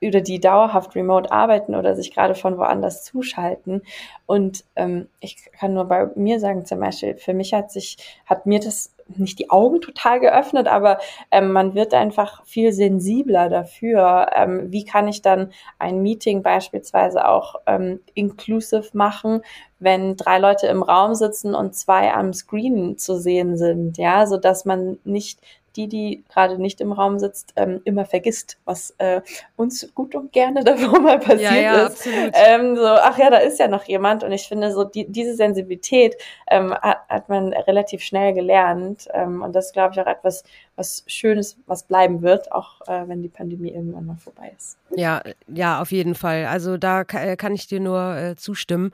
oder 0.00 0.20
die 0.20 0.38
dauerhaft 0.38 0.94
remote 0.94 1.32
arbeiten 1.32 1.74
oder 1.74 1.96
sich 1.96 2.14
gerade 2.14 2.34
von 2.34 2.56
woanders 2.56 3.04
zuschalten. 3.04 3.82
Und 4.26 4.64
ähm, 4.76 5.08
ich 5.20 5.50
kann 5.52 5.74
nur 5.74 5.86
bei 5.86 6.08
mir 6.14 6.38
sagen, 6.38 6.64
zum 6.64 6.80
Beispiel, 6.80 7.16
für 7.16 7.34
mich 7.34 7.52
hat 7.52 7.72
sich, 7.72 7.96
hat 8.24 8.46
mir 8.46 8.60
das 8.60 8.94
nicht 9.16 9.38
die 9.38 9.50
Augen 9.50 9.80
total 9.80 10.20
geöffnet, 10.20 10.66
aber 10.66 10.98
ähm, 11.30 11.52
man 11.52 11.74
wird 11.74 11.94
einfach 11.94 12.44
viel 12.44 12.72
sensibler 12.72 13.48
dafür, 13.48 14.30
ähm, 14.34 14.70
wie 14.70 14.84
kann 14.84 15.08
ich 15.08 15.22
dann 15.22 15.50
ein 15.78 16.02
Meeting 16.02 16.42
beispielsweise 16.42 17.26
auch 17.26 17.56
ähm, 17.66 18.00
inclusive 18.14 18.90
machen, 18.92 19.42
wenn 19.78 20.16
drei 20.16 20.38
Leute 20.38 20.66
im 20.66 20.82
Raum 20.82 21.14
sitzen 21.14 21.54
und 21.54 21.74
zwei 21.74 22.12
am 22.12 22.32
Screen 22.32 22.98
zu 22.98 23.18
sehen 23.18 23.56
sind, 23.56 23.96
ja, 23.96 24.26
so 24.26 24.36
dass 24.36 24.64
man 24.64 24.98
nicht 25.04 25.40
die, 25.78 25.86
die 25.88 26.24
gerade 26.28 26.60
nicht 26.60 26.80
im 26.80 26.92
Raum 26.92 27.18
sitzt, 27.18 27.52
ähm, 27.56 27.80
immer 27.84 28.04
vergisst, 28.04 28.58
was 28.64 28.94
äh, 28.98 29.20
uns 29.56 29.88
gut 29.94 30.14
und 30.14 30.32
gerne 30.32 30.64
davor 30.64 31.00
mal 31.00 31.18
passiert 31.18 31.52
ja, 31.52 31.56
ja, 31.56 31.86
ist. 31.86 32.06
Ähm, 32.06 32.76
so, 32.76 32.84
ach 32.84 33.16
ja, 33.16 33.30
da 33.30 33.38
ist 33.38 33.60
ja 33.60 33.68
noch 33.68 33.84
jemand. 33.84 34.24
Und 34.24 34.32
ich 34.32 34.48
finde, 34.48 34.72
so 34.72 34.84
die, 34.84 35.06
diese 35.10 35.34
Sensibilität 35.34 36.16
ähm, 36.50 36.74
hat, 36.74 36.98
hat 37.08 37.28
man 37.28 37.52
relativ 37.52 38.02
schnell 38.02 38.34
gelernt. 38.34 39.08
Ähm, 39.14 39.42
und 39.42 39.54
das 39.54 39.66
ist, 39.66 39.72
glaube 39.72 39.94
ich, 39.94 40.00
auch 40.00 40.06
etwas, 40.06 40.42
was 40.78 41.02
Schönes, 41.06 41.58
was 41.66 41.82
bleiben 41.82 42.22
wird, 42.22 42.52
auch 42.52 42.80
äh, 42.86 43.06
wenn 43.08 43.20
die 43.20 43.28
Pandemie 43.28 43.70
irgendwann 43.70 44.06
mal 44.06 44.16
vorbei 44.16 44.52
ist. 44.56 44.78
Ja, 44.94 45.22
ja, 45.48 45.82
auf 45.82 45.90
jeden 45.90 46.14
Fall. 46.14 46.46
Also 46.46 46.76
da 46.76 47.02
äh, 47.02 47.36
kann 47.36 47.54
ich 47.54 47.66
dir 47.66 47.80
nur 47.80 48.16
äh, 48.16 48.36
zustimmen. 48.36 48.92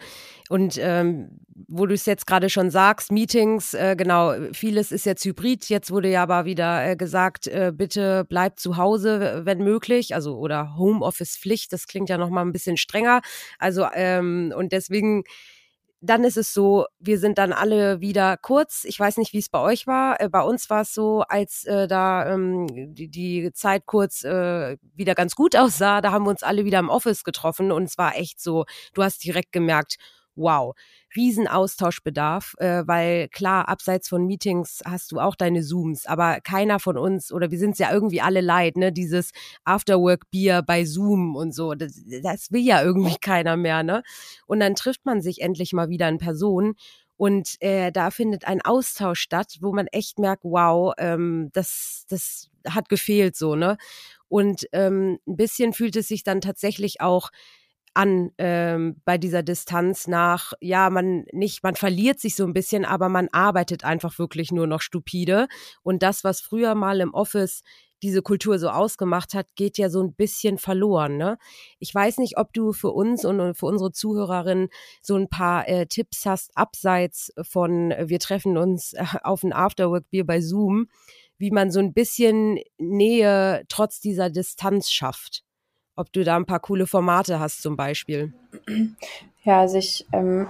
Und 0.49 0.79
ähm, 0.79 1.29
wo 1.69 1.87
du 1.87 1.95
es 1.95 2.07
jetzt 2.07 2.27
gerade 2.27 2.51
schon 2.51 2.71
sagst, 2.71 3.13
Meetings, 3.13 3.75
äh, 3.75 3.95
genau, 3.97 4.35
vieles 4.53 4.93
ist 4.93 5.07
jetzt 5.07 5.25
hybrid. 5.25 5.69
Jetzt 5.69 5.91
wurde 5.91 6.09
ja 6.09 6.23
aber 6.23 6.47
wieder 6.47 6.85
äh, 6.91 6.97
gesagt, 6.97 7.47
äh, 7.47 7.73
bitte 7.75 8.25
bleibt 8.25 8.59
zu 8.61 8.77
Hause, 8.77 9.43
wenn 9.45 9.59
möglich. 9.59 10.15
Also 10.15 10.39
oder 10.39 10.77
Homeoffice-Pflicht, 10.77 11.73
das 11.73 11.87
klingt 11.87 12.09
ja 12.09 12.19
nochmal 12.19 12.45
ein 12.45 12.53
bisschen 12.53 12.77
strenger. 12.77 13.21
Also 13.59 13.87
ähm, 13.95 14.53
und 14.57 14.73
deswegen 14.73 15.25
dann 16.05 16.25
ist 16.25 16.37
es 16.37 16.53
so, 16.53 16.87
wir 16.99 17.19
sind 17.19 17.39
dann 17.39 17.53
alle 17.53 18.01
wieder 18.01 18.37
kurz. 18.37 18.85
Ich 18.85 19.01
weiß 19.01 19.17
nicht, 19.17 19.33
wie 19.33 19.39
es 19.39 19.49
bei 19.49 19.61
euch 19.61 19.87
war. 19.87 20.21
Äh, 20.21 20.29
bei 20.29 20.43
uns 20.43 20.69
war 20.69 20.83
es 20.83 20.93
so, 20.93 21.23
als 21.23 21.65
äh, 21.65 21.89
da 21.89 22.33
ähm, 22.33 22.67
die, 22.95 23.09
die 23.09 23.53
Zeit 23.53 23.87
kurz 23.87 24.23
äh, 24.23 24.77
wieder 24.95 25.15
ganz 25.15 25.35
gut 25.35 25.57
aussah, 25.57 26.01
da 26.01 26.13
haben 26.13 26.27
wir 26.27 26.31
uns 26.31 26.43
alle 26.43 26.65
wieder 26.65 26.79
im 26.79 26.91
Office 26.91 27.25
getroffen 27.25 27.73
und 27.73 27.85
es 27.85 27.99
war 27.99 28.17
echt 28.17 28.41
so, 28.41 28.65
du 28.93 29.03
hast 29.03 29.25
direkt 29.25 29.53
gemerkt, 29.53 29.97
wow, 30.37 30.75
riesen 31.17 31.49
Austauschbedarf, 31.49 32.55
äh, 32.59 32.83
weil 32.87 33.29
klar, 33.29 33.69
abseits 33.69 34.09
von 34.09 34.27
Meetings 34.27 34.81
hast 34.85 35.13
du 35.13 35.21
auch 35.21 35.37
deine 35.37 35.63
Zooms, 35.63 36.07
aber 36.07 36.41
keiner 36.41 36.81
von 36.81 36.99
uns, 36.99 37.33
oder 37.33 37.51
wir 37.51 37.59
sind 37.59 37.79
ja 37.79 37.93
irgendwie 37.93 38.21
alle 38.21 38.41
leid, 38.41 38.77
ne, 38.77 38.93
dieses 38.93 39.31
Afterwork-Bier 39.65 40.63
bei 40.63 40.85
Zoom 40.85 41.37
und 41.37 41.55
so, 41.55 41.75
das, 41.75 42.03
das 42.23 42.51
will 42.53 42.63
ja 42.63 42.83
irgendwie 42.83 43.17
keiner 43.21 43.57
mehr, 43.57 43.83
ne? 43.83 44.03
Und 44.47 44.61
dann 44.61 44.75
trifft 44.75 45.05
man 45.05 45.21
sich 45.23 45.41
endlich 45.41 45.73
mal 45.73 45.89
wieder 45.89 46.09
in 46.09 46.19
Person 46.19 46.75
und 47.17 47.57
äh, 47.61 47.93
da 47.93 48.11
findet 48.11 48.47
ein 48.47 48.61
Austausch 48.63 49.21
statt, 49.21 49.59
wo 49.61 49.73
man 49.73 49.87
echt 49.89 50.19
merkt, 50.19 50.45
wow, 50.45 50.93
ähm, 50.99 51.51
das, 51.53 52.07
das 52.09 52.51
hat 52.69 52.89
gefehlt 52.89 53.37
so, 53.37 53.55
ne? 53.55 53.77
Und 54.29 54.67
ähm, 54.73 55.19
ein 55.27 55.37
bisschen 55.37 55.73
fühlt 55.73 55.95
es 55.97 56.09
sich 56.09 56.25
dann 56.25 56.41
tatsächlich 56.41 57.01
auch 57.01 57.31
an 57.95 58.33
ähm, 58.39 59.01
bei 59.05 59.19
dieser 59.19 59.43
Distanz 59.43 60.09
nach, 60.09 60.53
ja, 60.61 60.91
man 60.91 61.25
nicht, 61.33 61.63
man 61.63 61.77
verliert 61.77 62.21
sich 62.21 62.35
so 62.35 62.45
ein 62.45 62.53
bisschen, 62.53 62.85
aber 62.85 63.09
man 63.09 63.29
arbeitet 63.31 63.85
einfach 63.85 64.19
wirklich 64.19 64.53
nur 64.53 64.67
noch 64.67 64.81
stupide. 64.81 65.47
Und 65.83 66.03
das, 66.03 66.25
was 66.25 66.41
früher 66.41 66.75
mal 66.75 67.01
im 67.01 67.15
Office 67.15 67.63
diese 68.03 68.21
Kultur 68.21 68.59
so 68.59 68.69
ausgemacht 68.69 69.33
hat, 69.33 69.47
geht 69.57 69.79
ja 69.79 69.89
so 69.89 70.03
ein 70.03 70.13
bisschen 70.15 70.59
verloren. 70.59 71.17
Ne? 71.17 71.39
Ich 71.79 71.95
weiß 71.95 72.19
nicht, 72.19 72.37
ob 72.37 72.53
du 72.53 72.73
für 72.73 72.91
uns 72.91 73.25
und 73.25 73.55
für 73.55 73.67
unsere 73.67 73.93
Zuhörerinnen 73.93 74.69
so 75.01 75.17
ein 75.17 75.29
paar 75.29 75.67
äh, 75.69 75.87
Tipps 75.87 76.27
hast, 76.27 76.51
abseits 76.55 77.33
von 77.41 77.93
äh, 77.93 78.09
wir 78.09 78.19
treffen 78.19 78.59
uns 78.59 78.93
äh, 78.93 79.05
auf 79.23 79.43
ein 79.43 79.55
Afterwork-Bier 79.55 80.27
bei 80.27 80.41
Zoom, 80.41 80.89
wie 81.39 81.51
man 81.51 81.71
so 81.71 81.81
ein 81.81 81.95
bisschen 81.95 82.59
Nähe 82.77 83.65
trotz 83.69 84.01
dieser 84.01 84.29
Distanz 84.29 84.91
schafft 84.91 85.45
ob 85.97 86.13
du 86.13 86.25
da 86.25 86.37
ein 86.37 86.47
paar 86.47 86.61
coole 86.61 86.87
Formate 86.87 87.41
hast 87.41 87.63
zum 87.63 87.77
Beispiel. 87.77 88.33
Ja, 89.43 89.61
also 89.61 89.79
ich 89.79 90.07
ähm, 90.13 90.49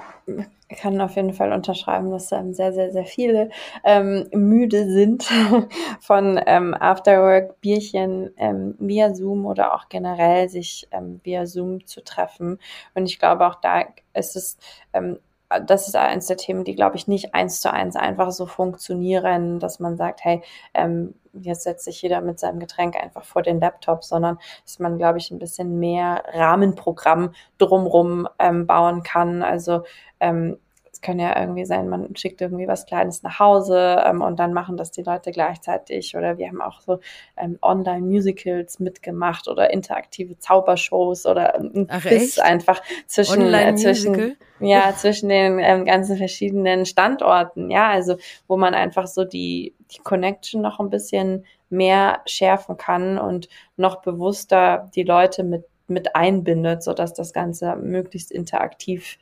kann 0.68 1.00
auf 1.00 1.16
jeden 1.16 1.34
Fall 1.34 1.52
unterschreiben, 1.52 2.10
dass 2.10 2.32
ähm, 2.32 2.54
sehr, 2.54 2.72
sehr, 2.72 2.92
sehr 2.92 3.04
viele 3.04 3.50
ähm, 3.84 4.28
müde 4.32 4.90
sind 4.90 5.28
von 6.00 6.40
ähm, 6.46 6.74
Afterwork, 6.74 7.60
Bierchen 7.60 8.30
ähm, 8.36 8.74
via 8.78 9.14
Zoom 9.14 9.46
oder 9.46 9.74
auch 9.74 9.88
generell 9.88 10.48
sich 10.48 10.86
ähm, 10.92 11.20
via 11.24 11.46
Zoom 11.46 11.86
zu 11.86 12.02
treffen. 12.04 12.58
Und 12.94 13.06
ich 13.06 13.18
glaube, 13.18 13.46
auch 13.46 13.56
da 13.56 13.84
ist 14.14 14.36
es 14.36 14.58
ähm, 14.92 15.18
das 15.66 15.88
ist 15.88 15.94
eines 15.94 16.26
der 16.26 16.36
Themen, 16.36 16.64
die, 16.64 16.74
glaube 16.74 16.96
ich, 16.96 17.06
nicht 17.06 17.34
eins 17.34 17.60
zu 17.60 17.72
eins 17.72 17.96
einfach 17.96 18.32
so 18.32 18.46
funktionieren, 18.46 19.60
dass 19.60 19.78
man 19.78 19.96
sagt, 19.96 20.24
hey, 20.24 20.42
ähm, 20.72 21.14
jetzt 21.40 21.62
setzt 21.64 21.84
sich 21.84 22.00
jeder 22.02 22.20
mit 22.20 22.38
seinem 22.38 22.60
Getränk 22.60 22.96
einfach 22.96 23.24
vor 23.24 23.42
den 23.42 23.60
Laptop, 23.60 24.04
sondern 24.04 24.38
dass 24.64 24.78
man, 24.78 24.98
glaube 24.98 25.18
ich, 25.18 25.30
ein 25.30 25.38
bisschen 25.38 25.78
mehr 25.78 26.24
Rahmenprogramm 26.32 27.34
drumrum 27.58 28.28
ähm, 28.38 28.66
bauen 28.66 29.02
kann. 29.02 29.42
Also 29.42 29.84
ähm, 30.20 30.58
kann 31.04 31.20
ja 31.20 31.38
irgendwie 31.38 31.64
sein, 31.66 31.88
man 31.88 32.16
schickt 32.16 32.40
irgendwie 32.40 32.66
was 32.66 32.86
Kleines 32.86 33.22
nach 33.22 33.38
Hause 33.38 34.02
ähm, 34.04 34.22
und 34.22 34.40
dann 34.40 34.52
machen 34.52 34.76
das 34.76 34.90
die 34.90 35.02
Leute 35.02 35.30
gleichzeitig. 35.30 36.16
Oder 36.16 36.38
wir 36.38 36.48
haben 36.48 36.60
auch 36.60 36.80
so 36.80 36.98
ähm, 37.36 37.58
Online-Musicals 37.62 38.80
mitgemacht 38.80 39.46
oder 39.46 39.70
interaktive 39.70 40.38
Zaubershows 40.38 41.26
oder 41.26 41.54
ein 41.56 41.86
Ach, 41.90 42.00
Quiz 42.00 42.38
echt? 42.38 42.42
einfach 42.42 42.82
zwischen, 43.06 43.52
äh, 43.54 43.74
zwischen, 43.76 44.36
ja, 44.58 44.94
zwischen 44.96 45.28
den 45.28 45.60
ähm, 45.60 45.84
ganzen 45.84 46.16
verschiedenen 46.16 46.86
Standorten. 46.86 47.70
Ja, 47.70 47.90
also 47.90 48.16
wo 48.48 48.56
man 48.56 48.74
einfach 48.74 49.06
so 49.06 49.24
die, 49.24 49.74
die 49.92 49.98
Connection 49.98 50.62
noch 50.62 50.80
ein 50.80 50.90
bisschen 50.90 51.44
mehr 51.68 52.22
schärfen 52.26 52.76
kann 52.76 53.18
und 53.18 53.48
noch 53.76 54.00
bewusster 54.02 54.90
die 54.94 55.02
Leute 55.02 55.44
mit 55.44 55.66
mit 55.86 56.16
einbindet, 56.16 56.82
so 56.82 56.94
dass 56.94 57.12
das 57.12 57.34
Ganze 57.34 57.76
möglichst 57.76 58.32
interaktiv 58.32 59.18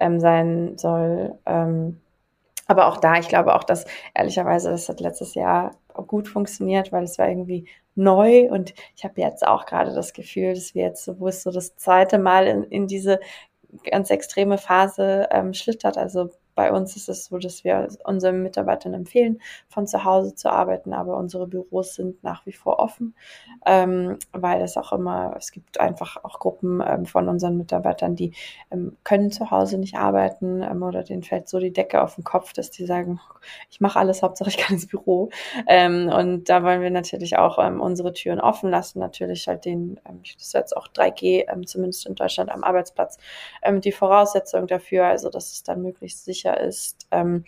ähm, 0.00 0.20
sein 0.20 0.76
soll. 0.78 1.38
Ähm, 1.46 2.00
aber 2.66 2.86
auch 2.86 2.98
da, 2.98 3.18
ich 3.18 3.28
glaube 3.28 3.54
auch, 3.54 3.64
dass 3.64 3.84
ehrlicherweise, 4.14 4.70
das 4.70 4.88
hat 4.88 5.00
letztes 5.00 5.34
Jahr 5.34 5.72
gut 6.06 6.28
funktioniert, 6.28 6.92
weil 6.92 7.04
es 7.04 7.18
war 7.18 7.28
irgendwie 7.28 7.66
neu 7.94 8.48
und 8.50 8.74
ich 8.96 9.04
habe 9.04 9.20
jetzt 9.20 9.46
auch 9.46 9.66
gerade 9.66 9.92
das 9.92 10.12
Gefühl, 10.12 10.54
dass 10.54 10.74
wir 10.74 10.84
jetzt, 10.84 11.08
es 11.08 11.42
so 11.42 11.50
das 11.50 11.76
zweite 11.76 12.18
Mal 12.18 12.46
in, 12.46 12.62
in 12.64 12.86
diese 12.86 13.20
ganz 13.90 14.10
extreme 14.10 14.58
Phase 14.58 15.28
ähm, 15.30 15.52
schlittert, 15.54 15.98
also 15.98 16.30
bei 16.54 16.72
uns 16.72 16.96
ist 16.96 17.08
es 17.08 17.26
so, 17.26 17.38
dass 17.38 17.64
wir 17.64 17.88
unseren 18.04 18.42
Mitarbeitern 18.42 18.94
empfehlen, 18.94 19.40
von 19.68 19.86
zu 19.86 20.04
Hause 20.04 20.34
zu 20.34 20.50
arbeiten, 20.50 20.92
aber 20.92 21.16
unsere 21.16 21.46
Büros 21.46 21.94
sind 21.94 22.22
nach 22.22 22.44
wie 22.46 22.52
vor 22.52 22.78
offen, 22.78 23.14
ähm, 23.66 24.18
weil 24.32 24.60
es 24.62 24.76
auch 24.76 24.92
immer, 24.92 25.34
es 25.38 25.52
gibt 25.52 25.80
einfach 25.80 26.22
auch 26.24 26.38
Gruppen 26.38 26.82
ähm, 26.86 27.06
von 27.06 27.28
unseren 27.28 27.56
Mitarbeitern, 27.56 28.16
die 28.16 28.32
ähm, 28.70 28.96
können 29.04 29.30
zu 29.30 29.50
Hause 29.50 29.78
nicht 29.78 29.96
arbeiten 29.96 30.62
ähm, 30.62 30.82
oder 30.82 31.02
denen 31.02 31.22
fällt 31.22 31.48
so 31.48 31.58
die 31.58 31.72
Decke 31.72 32.02
auf 32.02 32.16
den 32.16 32.24
Kopf, 32.24 32.52
dass 32.52 32.70
die 32.70 32.84
sagen, 32.84 33.20
ich 33.70 33.80
mache 33.80 33.98
alles, 33.98 34.22
Hauptsache 34.22 34.50
ich 34.50 34.58
kann 34.58 34.74
ins 34.74 34.86
Büro. 34.86 35.30
Ähm, 35.66 36.10
und 36.14 36.48
da 36.48 36.62
wollen 36.62 36.82
wir 36.82 36.90
natürlich 36.90 37.38
auch 37.38 37.58
ähm, 37.58 37.80
unsere 37.80 38.12
Türen 38.12 38.40
offen 38.40 38.70
lassen, 38.70 38.98
natürlich 38.98 39.48
halt 39.48 39.64
den, 39.64 40.00
das 40.04 40.42
ist 40.42 40.54
jetzt 40.54 40.76
auch 40.76 40.88
3G, 40.88 41.64
zumindest 41.64 42.06
in 42.06 42.14
Deutschland 42.14 42.50
am 42.50 42.64
Arbeitsplatz, 42.64 43.18
die 43.82 43.92
Voraussetzung 43.92 44.66
dafür, 44.66 45.06
also 45.06 45.30
dass 45.30 45.52
es 45.52 45.62
dann 45.62 45.82
möglichst 45.82 46.24
sicher 46.24 46.39
sicher 46.40 46.60
ist. 46.60 47.06
Ähm, 47.10 47.44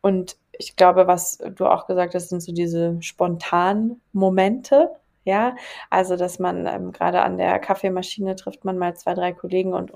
und 0.00 0.36
ich 0.52 0.76
glaube, 0.76 1.06
was 1.06 1.38
du 1.38 1.66
auch 1.66 1.86
gesagt 1.86 2.14
hast, 2.14 2.28
sind 2.28 2.42
so 2.42 2.52
diese 2.52 2.96
spontanen 3.00 4.00
Momente. 4.12 4.90
Ja, 5.24 5.54
also 5.90 6.16
dass 6.16 6.38
man 6.38 6.66
ähm, 6.66 6.92
gerade 6.92 7.20
an 7.20 7.36
der 7.36 7.58
Kaffeemaschine 7.58 8.36
trifft 8.36 8.64
man 8.64 8.78
mal 8.78 8.96
zwei, 8.96 9.12
drei 9.12 9.32
Kollegen 9.32 9.74
und 9.74 9.92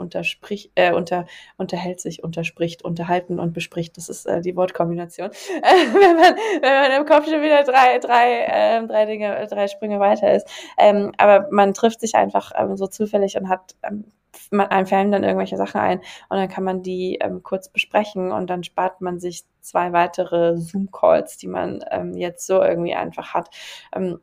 äh, 0.75 0.93
unter, 0.93 1.25
unterhält 1.57 2.01
sich, 2.01 2.23
unterspricht, 2.23 2.85
unterhalten 2.85 3.41
und 3.41 3.55
bespricht. 3.55 3.97
Das 3.97 4.11
ist 4.11 4.27
äh, 4.27 4.43
die 4.43 4.55
Wortkombination. 4.55 5.31
wenn, 5.63 6.17
man, 6.17 6.37
wenn 6.61 6.91
man 6.91 7.01
im 7.01 7.07
Kopf 7.07 7.25
schon 7.25 7.41
wieder 7.41 7.65
drei, 7.65 7.99
drei, 8.01 8.45
äh, 8.45 8.87
drei 8.87 9.07
Dinge, 9.07 9.47
drei 9.49 9.67
Sprünge 9.67 9.99
weiter 9.99 10.31
ist. 10.35 10.47
Ähm, 10.77 11.13
aber 11.17 11.49
man 11.51 11.73
trifft 11.73 12.01
sich 12.01 12.15
einfach 12.15 12.53
ähm, 12.57 12.77
so 12.77 12.87
zufällig 12.87 13.39
und 13.39 13.49
hat 13.49 13.75
ähm, 13.83 14.05
einem 14.53 14.87
fallen 14.87 15.13
dann 15.13 15.25
irgendwelche 15.25 15.57
Sachen 15.57 15.81
ein 15.81 15.99
und 16.29 16.37
dann 16.37 16.49
kann 16.49 16.65
man 16.65 16.83
die 16.83 17.19
ähm, 17.21 17.43
kurz 17.43 17.69
besprechen 17.69 18.33
und 18.33 18.49
dann 18.49 18.65
spart 18.65 19.01
man 19.01 19.21
sich 19.21 19.45
zwei 19.61 19.93
weitere 19.93 20.57
Zoom-Calls, 20.57 21.37
die 21.39 21.49
man 21.49 21.85
ähm, 21.91 22.15
jetzt 22.15 22.47
so 22.47 22.63
irgendwie 22.63 22.95
einfach 22.95 23.35
hat. 23.35 23.51
Ähm, 23.95 24.21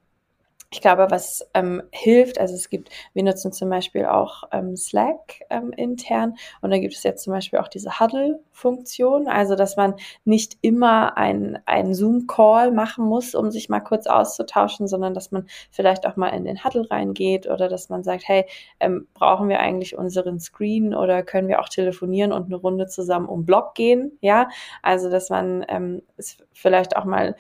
ich 0.73 0.79
glaube, 0.79 1.07
was 1.09 1.45
ähm, 1.53 1.83
hilft, 1.91 2.39
also 2.39 2.55
es 2.55 2.69
gibt, 2.69 2.89
wir 3.13 3.23
nutzen 3.23 3.51
zum 3.51 3.69
Beispiel 3.69 4.05
auch 4.05 4.43
ähm, 4.53 4.77
Slack 4.77 5.41
ähm, 5.49 5.73
intern 5.75 6.35
und 6.61 6.71
da 6.71 6.79
gibt 6.79 6.93
es 6.93 7.03
jetzt 7.03 7.23
zum 7.23 7.33
Beispiel 7.33 7.59
auch 7.59 7.67
diese 7.67 7.99
Huddle-Funktion, 7.99 9.27
also 9.27 9.55
dass 9.55 9.75
man 9.75 9.95
nicht 10.23 10.57
immer 10.61 11.17
einen 11.17 11.93
Zoom-Call 11.93 12.71
machen 12.71 13.03
muss, 13.03 13.35
um 13.35 13.51
sich 13.51 13.67
mal 13.67 13.81
kurz 13.81 14.07
auszutauschen, 14.07 14.87
sondern 14.87 15.13
dass 15.13 15.31
man 15.31 15.45
vielleicht 15.71 16.07
auch 16.07 16.15
mal 16.15 16.29
in 16.29 16.45
den 16.45 16.63
Huddle 16.63 16.89
reingeht 16.89 17.47
oder 17.47 17.67
dass 17.67 17.89
man 17.89 18.03
sagt, 18.03 18.25
hey, 18.25 18.45
ähm, 18.79 19.09
brauchen 19.13 19.49
wir 19.49 19.59
eigentlich 19.59 19.97
unseren 19.97 20.39
Screen 20.39 20.95
oder 20.95 21.21
können 21.21 21.49
wir 21.49 21.59
auch 21.59 21.69
telefonieren 21.69 22.31
und 22.31 22.45
eine 22.45 22.55
Runde 22.55 22.87
zusammen 22.87 23.27
um 23.27 23.45
Blog 23.45 23.75
gehen, 23.75 24.17
ja, 24.21 24.47
also 24.81 25.09
dass 25.09 25.29
man 25.29 25.65
ähm, 25.67 26.01
es 26.15 26.37
vielleicht 26.53 26.95
auch 26.95 27.05
mal 27.05 27.35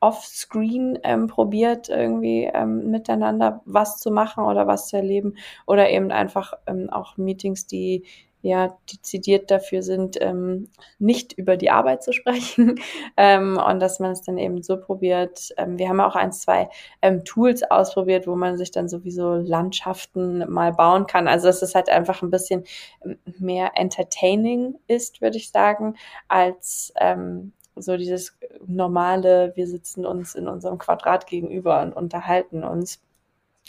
offscreen 0.00 0.98
ähm, 1.02 1.26
probiert, 1.26 1.88
irgendwie 1.88 2.50
ähm, 2.52 2.90
miteinander 2.90 3.60
was 3.64 3.98
zu 3.98 4.10
machen 4.10 4.44
oder 4.44 4.66
was 4.66 4.88
zu 4.88 4.96
erleben 4.96 5.36
oder 5.66 5.90
eben 5.90 6.10
einfach 6.10 6.54
ähm, 6.66 6.90
auch 6.90 7.16
Meetings, 7.16 7.66
die 7.66 8.04
ja 8.44 8.76
dezidiert 8.92 9.50
dafür 9.50 9.82
sind, 9.82 10.18
ähm, 10.20 10.68
nicht 10.98 11.32
über 11.32 11.56
die 11.56 11.70
Arbeit 11.70 12.02
zu 12.02 12.12
sprechen 12.12 12.78
ähm, 13.16 13.56
und 13.58 13.80
dass 13.80 14.00
man 14.00 14.12
es 14.12 14.20
dann 14.20 14.36
eben 14.36 14.62
so 14.62 14.76
probiert. 14.76 15.54
Ähm, 15.56 15.78
wir 15.78 15.88
haben 15.88 16.00
auch 16.00 16.14
ein, 16.14 16.30
zwei 16.30 16.68
ähm, 17.00 17.24
Tools 17.24 17.62
ausprobiert, 17.62 18.26
wo 18.26 18.36
man 18.36 18.58
sich 18.58 18.70
dann 18.70 18.86
sowieso 18.86 19.36
Landschaften 19.36 20.44
mal 20.52 20.72
bauen 20.72 21.06
kann. 21.06 21.26
Also 21.26 21.46
dass 21.46 21.62
es 21.62 21.74
halt 21.74 21.88
einfach 21.88 22.20
ein 22.20 22.30
bisschen 22.30 22.64
ähm, 23.02 23.16
mehr 23.38 23.72
entertaining 23.76 24.76
ist, 24.88 25.22
würde 25.22 25.38
ich 25.38 25.50
sagen, 25.50 25.96
als 26.28 26.92
ähm, 27.00 27.53
so 27.76 27.96
dieses 27.96 28.36
normale, 28.66 29.52
wir 29.56 29.66
sitzen 29.66 30.06
uns 30.06 30.34
in 30.34 30.48
unserem 30.48 30.78
Quadrat 30.78 31.26
gegenüber 31.26 31.82
und 31.82 31.92
unterhalten 31.92 32.64
uns. 32.64 33.00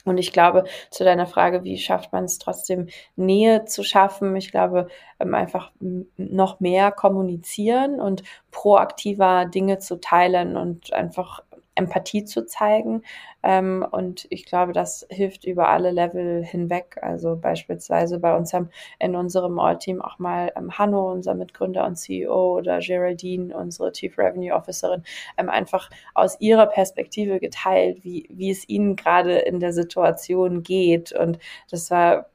Und 0.05 0.19
ich 0.19 0.31
glaube, 0.31 0.65
zu 0.91 1.03
deiner 1.03 1.25
Frage, 1.25 1.63
wie 1.63 1.77
schafft 1.77 2.13
man 2.13 2.25
es 2.25 2.37
trotzdem, 2.37 2.87
Nähe 3.15 3.65
zu 3.65 3.83
schaffen? 3.83 4.35
Ich 4.35 4.51
glaube, 4.51 4.87
ähm, 5.19 5.33
einfach 5.33 5.71
noch 5.79 6.59
mehr 6.59 6.91
kommunizieren 6.91 7.99
und 7.99 8.23
proaktiver 8.51 9.45
Dinge 9.45 9.79
zu 9.79 9.99
teilen 9.99 10.57
und 10.57 10.93
einfach 10.93 11.41
Empathie 11.75 12.23
zu 12.25 12.45
zeigen. 12.45 13.03
Ähm, 13.43 13.85
und 13.91 14.25
ich 14.29 14.45
glaube, 14.45 14.73
das 14.73 15.05
hilft 15.09 15.45
über 15.45 15.69
alle 15.69 15.91
Level 15.91 16.43
hinweg. 16.43 16.97
Also 17.01 17.35
beispielsweise 17.35 18.19
bei 18.19 18.35
uns 18.35 18.53
haben 18.53 18.69
in 18.99 19.15
unserem 19.15 19.59
All-Team 19.59 20.01
auch 20.01 20.17
mal 20.19 20.51
ähm, 20.55 20.77
Hanno, 20.77 21.11
unser 21.11 21.35
Mitgründer 21.35 21.85
und 21.85 21.97
CEO, 21.97 22.57
oder 22.57 22.79
Geraldine, 22.79 23.55
unsere 23.55 23.91
Chief 23.91 24.17
Revenue 24.17 24.53
Officerin, 24.53 25.03
ähm, 25.37 25.49
einfach 25.49 25.89
aus 26.13 26.39
ihrer 26.39 26.65
Perspektive 26.67 27.39
geteilt, 27.39 28.03
wie, 28.03 28.27
wie 28.31 28.49
es 28.49 28.67
ihnen 28.67 28.95
gerade 28.95 29.37
in 29.39 29.59
der 29.59 29.73
Situation 29.73 30.63
geht. 30.63 31.11
Und 31.11 31.39
das 31.69 31.91
war 31.91 32.29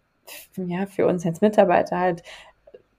ja 0.57 0.87
für 0.87 1.07
uns 1.07 1.27
als 1.27 1.41
Mitarbeiter 1.41 1.99
halt 1.99 2.23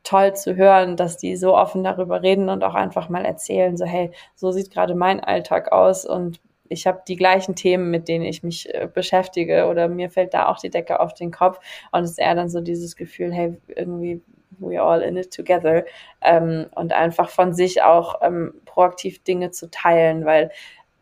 toll 0.04 0.36
zu 0.36 0.56
hören, 0.56 0.98
dass 0.98 1.18
die 1.18 1.36
so 1.36 1.56
offen 1.56 1.84
darüber 1.84 2.22
reden 2.22 2.50
und 2.50 2.64
auch 2.64 2.74
einfach 2.74 3.10
mal 3.10 3.26
erzählen, 3.26 3.78
so 3.78 3.86
hey, 3.86 4.12
so 4.36 4.52
sieht 4.52 4.72
gerade 4.72 4.96
mein 4.96 5.20
Alltag 5.20 5.72
aus 5.72 6.06
und 6.06 6.40
ich 6.70 6.88
habe 6.88 7.02
die 7.08 7.18
gleichen 7.18 7.56
Themen, 7.56 7.92
mit 7.92 8.08
denen 8.08 8.24
ich 8.24 8.44
mich 8.44 8.74
äh, 8.74 8.88
beschäftige 8.92 9.68
oder 9.68 9.90
mir 9.90 10.10
fällt 10.10 10.34
da 10.34 10.48
auch 10.48 10.58
die 10.58 10.70
Decke 10.70 11.00
auf 11.00 11.14
den 11.14 11.32
Kopf 11.32 11.60
und 11.92 12.04
es 12.04 12.12
ist 12.12 12.20
eher 12.20 12.36
dann 12.36 12.50
so 12.50 12.62
dieses 12.62 12.96
Gefühl, 12.96 13.34
hey, 13.34 13.58
irgendwie 13.68 14.22
we 14.60 14.82
all 14.82 15.02
in 15.02 15.18
it 15.18 15.34
together 15.34 15.86
ähm, 16.22 16.68
und 16.76 16.94
einfach 16.94 17.30
von 17.30 17.54
sich 17.54 17.82
auch 17.82 18.22
ähm, 18.22 18.54
proaktiv 18.66 19.24
Dinge 19.24 19.52
zu 19.52 19.70
teilen, 19.70 20.26
weil 20.26 20.52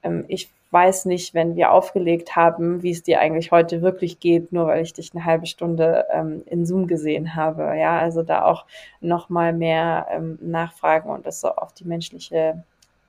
ähm, 0.04 0.26
ich 0.28 0.50
weiß 0.72 1.06
nicht, 1.06 1.34
wenn 1.34 1.56
wir 1.56 1.72
aufgelegt 1.72 2.36
haben, 2.36 2.84
wie 2.84 2.92
es 2.92 3.02
dir 3.04 3.20
eigentlich 3.20 3.52
heute 3.52 3.82
wirklich 3.82 4.20
geht, 4.20 4.52
nur 4.52 4.68
weil 4.68 4.84
ich 4.84 4.94
dich 4.94 5.14
eine 5.14 5.26
halbe 5.26 5.48
Stunde 5.48 6.06
ähm, 6.12 6.44
in 6.46 6.66
Zoom 6.66 6.88
gesehen 6.88 7.36
habe. 7.36 7.76
Ja, 7.78 7.98
also 7.98 8.22
da 8.22 8.44
auch 8.46 8.66
noch 9.02 9.30
mal 9.30 9.52
mehr 9.54 10.08
ähm, 10.12 10.38
nachfragen 10.42 11.10
und 11.10 11.26
das 11.26 11.42
so 11.42 11.50
auf 11.50 11.74
die 11.74 11.86
menschliche 11.86 12.64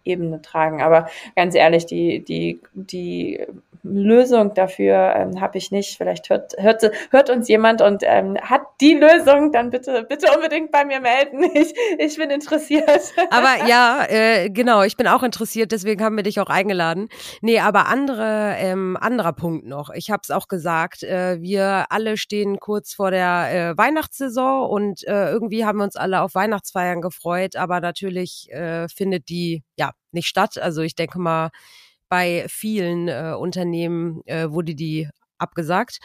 Ebene 0.05 0.41
tragen. 0.41 0.81
Aber 0.81 1.09
ganz 1.37 1.55
ehrlich, 1.55 1.85
die, 1.87 2.25
die, 2.25 2.61
die 2.73 3.47
Lösung 3.83 4.55
dafür 4.55 5.15
ähm, 5.17 5.41
habe 5.41 5.59
ich 5.59 5.71
nicht. 5.71 5.97
Vielleicht 5.97 6.31
hört, 6.31 6.55
hört, 6.59 6.91
hört 7.11 7.31
uns 7.31 7.49
jemand 7.49 7.83
und 7.83 8.03
ähm, 8.05 8.37
hat 8.41 8.63
die 8.81 8.95
Lösung, 8.95 9.53
dann 9.53 9.71
bitte, 9.71 10.05
bitte 10.09 10.27
unbedingt 10.35 10.71
bei 10.71 10.85
mir 10.85 11.01
melden. 11.01 11.45
Ich, 11.61 11.75
ich 11.99 12.17
bin 12.17 12.31
interessiert. 12.31 13.13
Aber 13.31 13.67
ja, 13.69 14.07
äh, 14.09 14.51
genau, 14.51 14.83
ich 14.83 14.97
bin 14.97 15.09
auch 15.09 15.23
interessiert, 15.23 15.73
deswegen 15.73 16.03
haben 16.03 16.17
wir 16.17 16.23
dich 16.23 16.41
auch 16.41 16.49
eingeladen. 16.49 17.09
Nee, 17.43 17.59
aber 17.59 17.87
andere, 17.89 18.55
ähm, 18.59 18.97
anderer 18.99 19.33
Punkt 19.33 19.67
noch. 19.67 19.91
Ich 19.91 20.11
habe 20.11 20.21
es 20.23 20.31
auch 20.31 20.49
gesagt, 20.49 21.03
äh, 21.03 21.41
wir 21.41 21.87
alle 21.91 22.17
stehen 22.17 22.61
kurz 22.61 22.95
vor 22.95 23.11
der 23.11 23.73
äh, 23.73 23.79
Weihnachtssaison 23.79 24.71
und 24.71 25.07
äh, 25.07 25.31
irgendwie 25.31 25.65
haben 25.65 25.79
wir 25.79 25.85
uns 25.85 25.97
alle 25.97 26.23
auf 26.23 26.35
Weihnachtsfeiern 26.35 27.01
gefreut, 27.01 27.57
aber 27.57 27.81
natürlich 27.81 28.49
äh, 28.53 28.89
findet 28.89 29.29
die 29.29 29.63
ja 29.77 29.91
nicht 30.13 30.29
statt. 30.29 30.57
Also 30.59 30.83
ich 30.83 30.95
denke 30.95 31.19
mal, 31.19 31.51
bei 32.11 32.45
vielen 32.49 33.09
äh, 33.09 33.35
Unternehmen 33.39 34.21
äh, 34.27 34.51
wurde 34.51 34.75
die 34.75 35.09
abgesagt. 35.39 36.01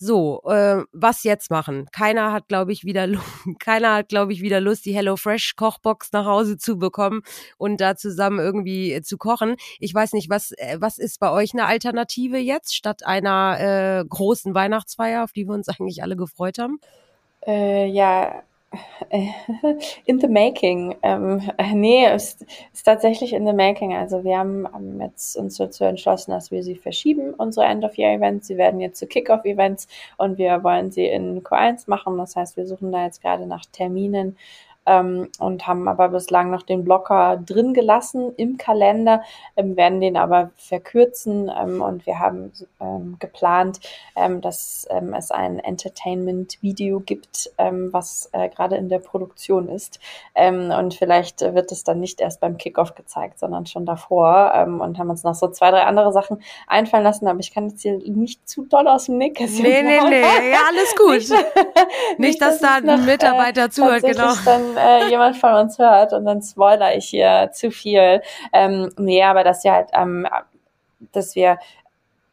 So, 0.00 0.42
äh, 0.44 0.84
was 0.92 1.24
jetzt 1.24 1.50
machen? 1.50 1.88
Keiner 1.90 2.32
hat, 2.32 2.46
glaube 2.46 2.70
ich, 2.70 2.84
wieder, 2.84 3.08
keiner 3.58 3.94
hat, 3.94 4.08
glaube 4.08 4.32
ich, 4.32 4.40
wieder 4.40 4.60
Lust, 4.60 4.86
die 4.86 4.94
HelloFresh 4.94 5.56
Kochbox 5.56 6.12
nach 6.12 6.24
Hause 6.24 6.56
zu 6.56 6.78
bekommen 6.78 7.22
und 7.56 7.80
da 7.80 7.96
zusammen 7.96 8.38
irgendwie 8.38 8.92
äh, 8.92 9.02
zu 9.02 9.18
kochen. 9.18 9.56
Ich 9.80 9.92
weiß 9.92 10.12
nicht, 10.12 10.30
was, 10.30 10.52
äh, 10.52 10.76
was 10.78 10.98
ist 10.98 11.18
bei 11.18 11.32
euch 11.32 11.52
eine 11.52 11.66
Alternative 11.66 12.38
jetzt 12.38 12.76
statt 12.76 13.04
einer 13.04 13.58
äh, 13.58 14.04
großen 14.08 14.54
Weihnachtsfeier, 14.54 15.24
auf 15.24 15.32
die 15.32 15.48
wir 15.48 15.54
uns 15.54 15.68
eigentlich 15.80 16.00
alle 16.04 16.14
gefreut 16.14 16.58
haben? 16.58 16.78
Äh, 17.44 17.86
ja, 17.88 18.44
In 20.04 20.20
the 20.20 20.28
making. 20.28 20.96
Ähm, 21.02 21.50
nee, 21.72 22.04
es 22.04 22.36
ist 22.72 22.84
tatsächlich 22.84 23.32
in 23.32 23.46
the 23.46 23.52
making. 23.52 23.94
Also 23.94 24.24
wir 24.24 24.38
haben 24.38 25.00
jetzt 25.00 25.36
uns 25.36 25.56
dazu 25.56 25.84
entschlossen, 25.84 26.32
dass 26.32 26.50
wir 26.50 26.62
sie 26.62 26.74
verschieben, 26.74 27.32
unsere 27.34 27.66
End-of-Year-Events. 27.66 28.46
Sie 28.46 28.58
werden 28.58 28.80
jetzt 28.80 28.98
zu 28.98 29.06
Kick-Off-Events 29.06 29.88
und 30.18 30.36
wir 30.36 30.62
wollen 30.62 30.90
sie 30.90 31.06
in 31.06 31.42
Q1 31.42 31.88
machen. 31.88 32.18
Das 32.18 32.36
heißt, 32.36 32.56
wir 32.56 32.66
suchen 32.66 32.92
da 32.92 33.04
jetzt 33.04 33.22
gerade 33.22 33.46
nach 33.46 33.64
Terminen, 33.72 34.36
ähm, 34.88 35.28
und 35.38 35.66
haben 35.66 35.86
aber 35.86 36.08
bislang 36.08 36.50
noch 36.50 36.62
den 36.62 36.84
Blocker 36.84 37.36
drin 37.36 37.74
gelassen 37.74 38.32
im 38.36 38.56
Kalender, 38.56 39.22
ähm, 39.56 39.76
werden 39.76 40.00
den 40.00 40.16
aber 40.16 40.50
verkürzen 40.56 41.50
ähm, 41.56 41.80
und 41.82 42.06
wir 42.06 42.18
haben 42.18 42.52
ähm, 42.80 43.16
geplant, 43.20 43.80
ähm, 44.16 44.40
dass 44.40 44.88
ähm, 44.90 45.14
es 45.14 45.30
ein 45.30 45.58
Entertainment-Video 45.58 47.00
gibt, 47.00 47.52
was 47.58 48.30
äh, 48.32 48.48
gerade 48.48 48.76
in 48.76 48.88
der 48.88 48.98
Produktion 48.98 49.68
ist 49.68 50.00
und 50.34 50.94
vielleicht 50.94 51.40
wird 51.40 51.72
es 51.72 51.84
dann 51.84 52.00
nicht 52.00 52.20
erst 52.20 52.40
beim 52.40 52.56
Kickoff 52.56 52.94
gezeigt, 52.94 53.38
sondern 53.38 53.66
schon 53.66 53.84
davor 53.84 54.66
und 54.80 54.98
haben 54.98 55.10
uns 55.10 55.24
noch 55.24 55.34
so 55.34 55.48
zwei, 55.48 55.70
drei 55.70 55.82
andere 55.82 56.12
Sachen 56.12 56.42
einfallen 56.66 57.04
lassen, 57.04 57.26
aber 57.26 57.40
ich 57.40 57.52
kann 57.52 57.68
jetzt 57.68 57.82
hier 57.82 57.98
nicht 57.98 58.48
zu 58.48 58.64
doll 58.64 58.86
aus 58.88 59.06
dem 59.06 59.18
Nähkästchen 59.18 59.64
Nee, 59.68 59.82
nee, 59.82 60.00
nee, 60.08 60.50
ja, 60.50 60.60
alles 60.68 60.94
gut. 60.96 61.38
nicht, 62.18 62.18
nicht, 62.18 62.42
dass, 62.42 62.60
dass 62.60 62.82
da 62.82 62.92
ein 62.92 63.04
Mitarbeiter 63.04 63.64
äh, 63.66 63.70
zuhört, 63.70 64.02
genau. 64.02 64.32
Dann 64.44 64.76
äh, 64.78 65.08
jemand 65.10 65.36
von 65.36 65.54
uns 65.54 65.78
hört 65.78 66.12
und 66.12 66.24
dann 66.24 66.42
spoiler 66.42 66.96
ich 66.96 67.06
hier 67.06 67.50
zu 67.52 67.70
viel. 67.70 68.22
Ähm, 68.52 68.90
nee, 68.98 69.22
aber 69.22 69.44
dass 69.44 69.64
wir 69.64 69.72
halt, 69.72 69.88
ähm, 69.92 70.26
dass 71.12 71.36
wir 71.36 71.58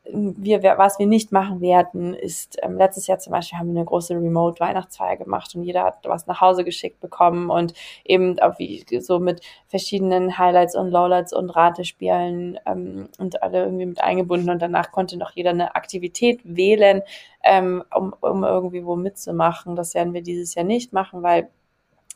wir, 0.08 0.62
was 0.77 0.99
wir 0.99 1.08
nicht 1.08 1.31
machen 1.31 1.62
werden, 1.62 2.13
ist, 2.13 2.58
ähm, 2.62 2.77
letztes 2.77 3.08
Jahr 3.08 3.17
zum 3.17 3.31
Beispiel 3.31 3.58
haben 3.58 3.73
wir 3.73 3.79
eine 3.79 3.86
große 3.86 4.13
Remote-Weihnachtsfeier 4.13 5.17
gemacht 5.17 5.55
und 5.55 5.63
jeder 5.63 5.84
hat 5.84 5.99
was 6.03 6.27
nach 6.27 6.41
Hause 6.41 6.63
geschickt 6.63 6.99
bekommen 6.99 7.49
und 7.49 7.73
eben 8.03 8.39
auch 8.39 8.60
wie 8.60 8.86
so 8.99 9.19
mit 9.19 9.41
verschiedenen 9.67 10.38
Highlights 10.38 10.75
und 10.75 10.91
Lowlights 10.91 11.34
und 11.34 11.49
Ratespielen 11.49 12.60
ähm, 12.65 13.10
und 13.17 13.41
alle 13.41 13.63
irgendwie 13.63 13.88
mit 13.88 14.01
eingebunden 14.01 14.49
und 14.49 14.62
danach 14.62 14.91
konnte 14.91 15.17
noch 15.17 15.31
jeder 15.31 15.51
eine 15.51 15.75
Aktivität 15.75 16.41
wählen, 16.43 17.01
ähm, 17.43 17.84
um, 17.93 18.13
um 18.21 18.43
irgendwie 18.43 18.86
wo 18.86 18.95
mitzumachen. 18.95 19.75
Das 19.75 19.95
werden 19.95 20.13
wir 20.13 20.21
dieses 20.21 20.53
Jahr 20.53 20.65
nicht 20.65 20.93
machen, 20.93 21.23
weil 21.23 21.49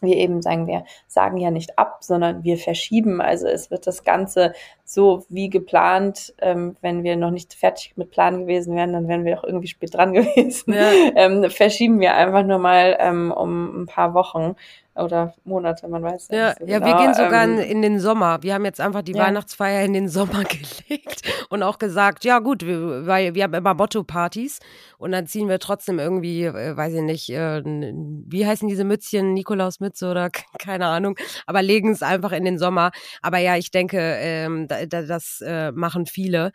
wir 0.01 0.17
eben 0.17 0.41
sagen, 0.41 0.67
wir 0.67 0.83
sagen 1.07 1.37
ja 1.37 1.51
nicht 1.51 1.77
ab, 1.77 1.99
sondern 2.01 2.43
wir 2.43 2.57
verschieben. 2.57 3.21
Also 3.21 3.47
es 3.47 3.71
wird 3.71 3.87
das 3.87 4.03
Ganze 4.03 4.53
so 4.85 5.25
wie 5.29 5.49
geplant. 5.49 6.33
Ähm, 6.39 6.75
wenn 6.81 7.03
wir 7.03 7.15
noch 7.15 7.31
nicht 7.31 7.53
fertig 7.53 7.93
mit 7.95 8.11
Plan 8.11 8.41
gewesen 8.41 8.75
wären, 8.75 8.93
dann 8.93 9.07
wären 9.07 9.25
wir 9.25 9.39
auch 9.39 9.43
irgendwie 9.43 9.67
spät 9.67 9.93
dran 9.93 10.13
gewesen. 10.13 10.73
Ja. 10.73 10.91
Ähm, 11.15 11.49
verschieben 11.49 11.99
wir 11.99 12.15
einfach 12.15 12.43
nur 12.43 12.59
mal 12.59 12.97
ähm, 12.99 13.31
um 13.31 13.83
ein 13.83 13.85
paar 13.85 14.13
Wochen 14.13 14.55
oder 15.03 15.33
Monate, 15.43 15.87
man 15.87 16.03
weiß 16.03 16.27
ja, 16.31 16.49
nicht. 16.49 16.59
So 16.59 16.65
ja, 16.65 16.79
genau. 16.79 16.87
wir 16.87 17.05
gehen 17.05 17.13
sogar 17.13 17.43
ähm, 17.43 17.59
in 17.59 17.81
den 17.81 17.99
Sommer. 17.99 18.41
Wir 18.41 18.53
haben 18.53 18.65
jetzt 18.65 18.81
einfach 18.81 19.01
die 19.01 19.13
ja. 19.13 19.25
Weihnachtsfeier 19.25 19.83
in 19.85 19.93
den 19.93 20.07
Sommer 20.07 20.43
gelegt 20.89 21.21
und 21.49 21.63
auch 21.63 21.79
gesagt, 21.79 22.25
ja 22.25 22.39
gut, 22.39 22.65
wir, 22.65 23.05
weil 23.05 23.35
wir 23.35 23.43
haben 23.43 23.53
immer 23.53 23.73
Motto-Partys 23.73 24.59
und 24.97 25.11
dann 25.11 25.27
ziehen 25.27 25.49
wir 25.49 25.59
trotzdem 25.59 25.99
irgendwie, 25.99 26.45
äh, 26.45 26.75
weiß 26.75 26.93
ich 26.93 27.01
nicht, 27.01 27.29
äh, 27.29 27.61
wie 27.63 28.45
heißen 28.45 28.67
diese 28.67 28.83
Mützchen, 28.83 29.33
Nikolausmütze 29.33 30.09
oder 30.09 30.29
keine 30.59 30.87
Ahnung, 30.87 31.17
aber 31.45 31.61
legen 31.61 31.91
es 31.91 32.03
einfach 32.03 32.31
in 32.31 32.45
den 32.45 32.57
Sommer. 32.57 32.91
Aber 33.21 33.37
ja, 33.37 33.55
ich 33.55 33.71
denke, 33.71 33.97
ähm, 33.99 34.67
da, 34.67 34.85
da, 34.85 35.01
das 35.01 35.41
äh, 35.45 35.71
machen 35.71 36.05
viele. 36.05 36.51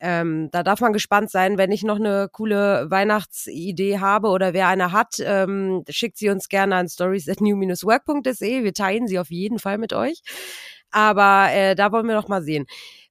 Ähm, 0.00 0.48
da 0.52 0.62
darf 0.62 0.80
man 0.80 0.92
gespannt 0.92 1.30
sein, 1.30 1.58
wenn 1.58 1.72
ich 1.72 1.82
noch 1.82 1.96
eine 1.96 2.28
coole 2.30 2.90
Weihnachtsidee 2.90 3.98
habe 3.98 4.28
oder 4.28 4.52
wer 4.52 4.68
eine 4.68 4.92
hat, 4.92 5.16
ähm, 5.20 5.82
schickt 5.88 6.18
sie 6.18 6.30
uns 6.30 6.48
gerne 6.48 6.76
an 6.76 6.88
stories 6.88 7.28
at 7.28 7.40
new-work.de. 7.40 8.64
Wir 8.64 8.74
teilen 8.74 9.08
sie 9.08 9.18
auf 9.18 9.30
jeden 9.30 9.58
Fall 9.58 9.78
mit 9.78 9.92
euch. 9.92 10.20
Aber 10.90 11.48
äh, 11.52 11.74
da 11.74 11.92
wollen 11.92 12.06
wir 12.06 12.14
noch 12.14 12.28
mal 12.28 12.42
sehen. 12.42 12.66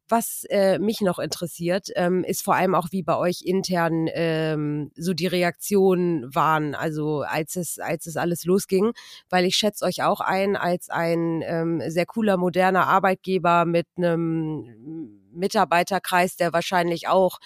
Was 0.10 0.46
äh, 0.50 0.80
mich 0.80 1.02
noch 1.02 1.20
interessiert, 1.20 1.90
ähm, 1.98 2.24
ist 2.24 2.42
vor 2.42 2.56
allem 2.56 2.76
auch, 2.76 2.88
wie 2.92 3.04
bei 3.04 3.18
euch 3.18 3.42
intern 3.44 4.08
ähm, 4.14 4.90
so 4.96 5.14
die 5.14 5.28
Reaktionen 5.28 6.34
waren, 6.34 6.76
also 6.76 7.24
als 7.28 7.58
es, 7.58 7.78
als 7.78 8.06
es 8.06 8.16
alles 8.16 8.46
losging, 8.46 8.94
weil 9.30 9.44
ich 9.44 9.58
schätze 9.58 9.84
euch 9.84 10.04
auch 10.04 10.22
ein 10.22 10.56
als 10.56 10.90
ein 10.90 11.42
ähm, 11.46 11.82
sehr 11.88 12.06
cooler, 12.06 12.38
moderner 12.38 12.88
Arbeitgeber 12.88 13.66
mit 13.66 13.88
einem 13.98 15.27
Mitarbeiterkreis, 15.32 16.36
der 16.36 16.54
wahrscheinlich 16.54 17.08
auch 17.08 17.40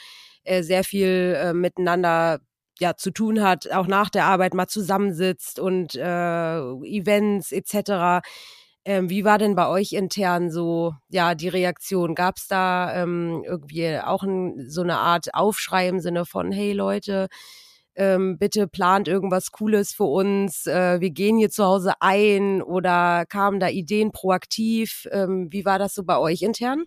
äh, 0.43 0.63
sehr 0.63 0.83
viel 0.83 1.37
äh, 1.37 1.53
miteinander 1.53 2.39
ja 2.79 2.95
zu 2.97 3.11
tun 3.11 3.41
hat, 3.41 3.71
auch 3.71 3.87
nach 3.87 4.09
der 4.09 4.25
Arbeit 4.25 4.53
mal 4.53 4.67
zusammensitzt 4.67 5.59
und 5.59 5.95
äh, 5.95 6.57
Events 6.57 7.51
etc. 7.51 8.25
Ähm, 8.83 9.09
wie 9.09 9.23
war 9.23 9.37
denn 9.37 9.55
bei 9.55 9.67
euch 9.67 9.93
intern 9.93 10.49
so, 10.49 10.95
ja, 11.09 11.35
die 11.35 11.49
Reaktion? 11.49 12.15
Gab 12.15 12.37
es 12.37 12.47
da 12.47 13.03
ähm, 13.03 13.43
irgendwie 13.45 13.99
auch 13.99 14.23
ein, 14.23 14.67
so 14.69 14.81
eine 14.81 14.97
Art 14.97 15.33
Aufschrei 15.35 15.87
im 15.87 15.99
Sinne 15.99 16.25
von, 16.25 16.51
hey 16.51 16.73
Leute, 16.73 17.27
ähm, 17.95 18.37
bitte 18.39 18.67
plant 18.67 19.07
irgendwas 19.07 19.51
Cooles 19.51 19.93
für 19.93 20.05
uns, 20.05 20.65
äh, 20.65 20.99
wir 21.01 21.11
gehen 21.11 21.37
hier 21.37 21.51
zu 21.51 21.65
Hause 21.65 21.93
ein 21.99 22.61
oder 22.63 23.25
kamen 23.27 23.59
da 23.59 23.67
Ideen 23.69 24.11
proaktiv? 24.11 25.07
Ähm, 25.11 25.49
wie 25.51 25.65
war 25.65 25.77
das 25.77 25.93
so 25.93 26.03
bei 26.03 26.17
euch 26.17 26.41
intern? 26.41 26.85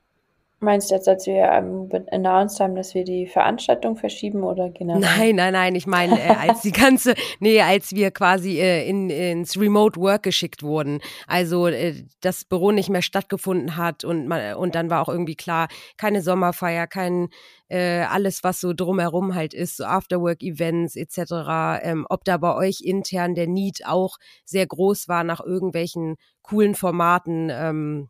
Meinst 0.61 0.91
du 0.91 0.95
jetzt, 0.95 1.09
als 1.09 1.27
wir 1.27 1.45
ähm, 1.45 1.91
announced 2.11 2.59
haben, 2.59 2.75
dass 2.75 2.95
wir 2.95 3.05
die 3.05 3.27
Veranstaltung 3.27 3.97
verschieben 3.97 4.45
oder 4.45 4.71
generell? 4.71 5.01
Nein, 5.01 5.37
nein, 5.37 5.53
nein, 5.53 5.75
ich 5.75 5.87
meine, 5.87 6.19
äh, 6.19 6.35
als 6.35 6.63
die 6.63 6.73
ganze, 6.73 7.15
nee, 7.41 7.61
als 7.61 7.95
wir 7.95 8.11
quasi 8.11 8.59
äh, 8.59 8.89
in, 8.89 9.11
ins 9.11 9.61
Remote 9.61 10.01
Work 10.01 10.23
geschickt 10.23 10.63
wurden. 10.63 11.01
Also 11.27 11.67
äh, 11.67 12.05
das 12.21 12.45
Büro 12.45 12.71
nicht 12.71 12.89
mehr 12.89 13.03
stattgefunden 13.03 13.77
hat 13.77 14.05
und 14.05 14.27
man, 14.27 14.55
und 14.55 14.75
dann 14.75 14.89
war 14.89 15.03
auch 15.03 15.09
irgendwie 15.09 15.37
klar, 15.37 15.69
keine 15.99 16.23
Sommerfeier, 16.23 16.87
kein 16.87 17.29
äh, 17.69 18.03
alles, 18.03 18.45
was 18.45 18.61
so 18.61 18.73
drumherum 18.73 19.35
halt 19.35 19.53
ist, 19.53 19.77
so 19.77 19.85
Afterwork-Events 19.85 20.97
etc. 20.97 21.83
Ähm, 21.83 22.07
ob 22.09 22.25
da 22.25 22.37
bei 22.37 22.55
euch 22.55 22.81
intern 22.83 23.35
der 23.35 23.49
Need 23.49 23.87
auch 23.87 24.17
sehr 24.45 24.67
groß 24.67 25.09
war 25.09 25.25
nach 25.25 25.41
irgendwelchen 25.41 26.17
coolen 26.43 26.75
Formaten. 26.75 27.51
Ähm, 27.51 28.09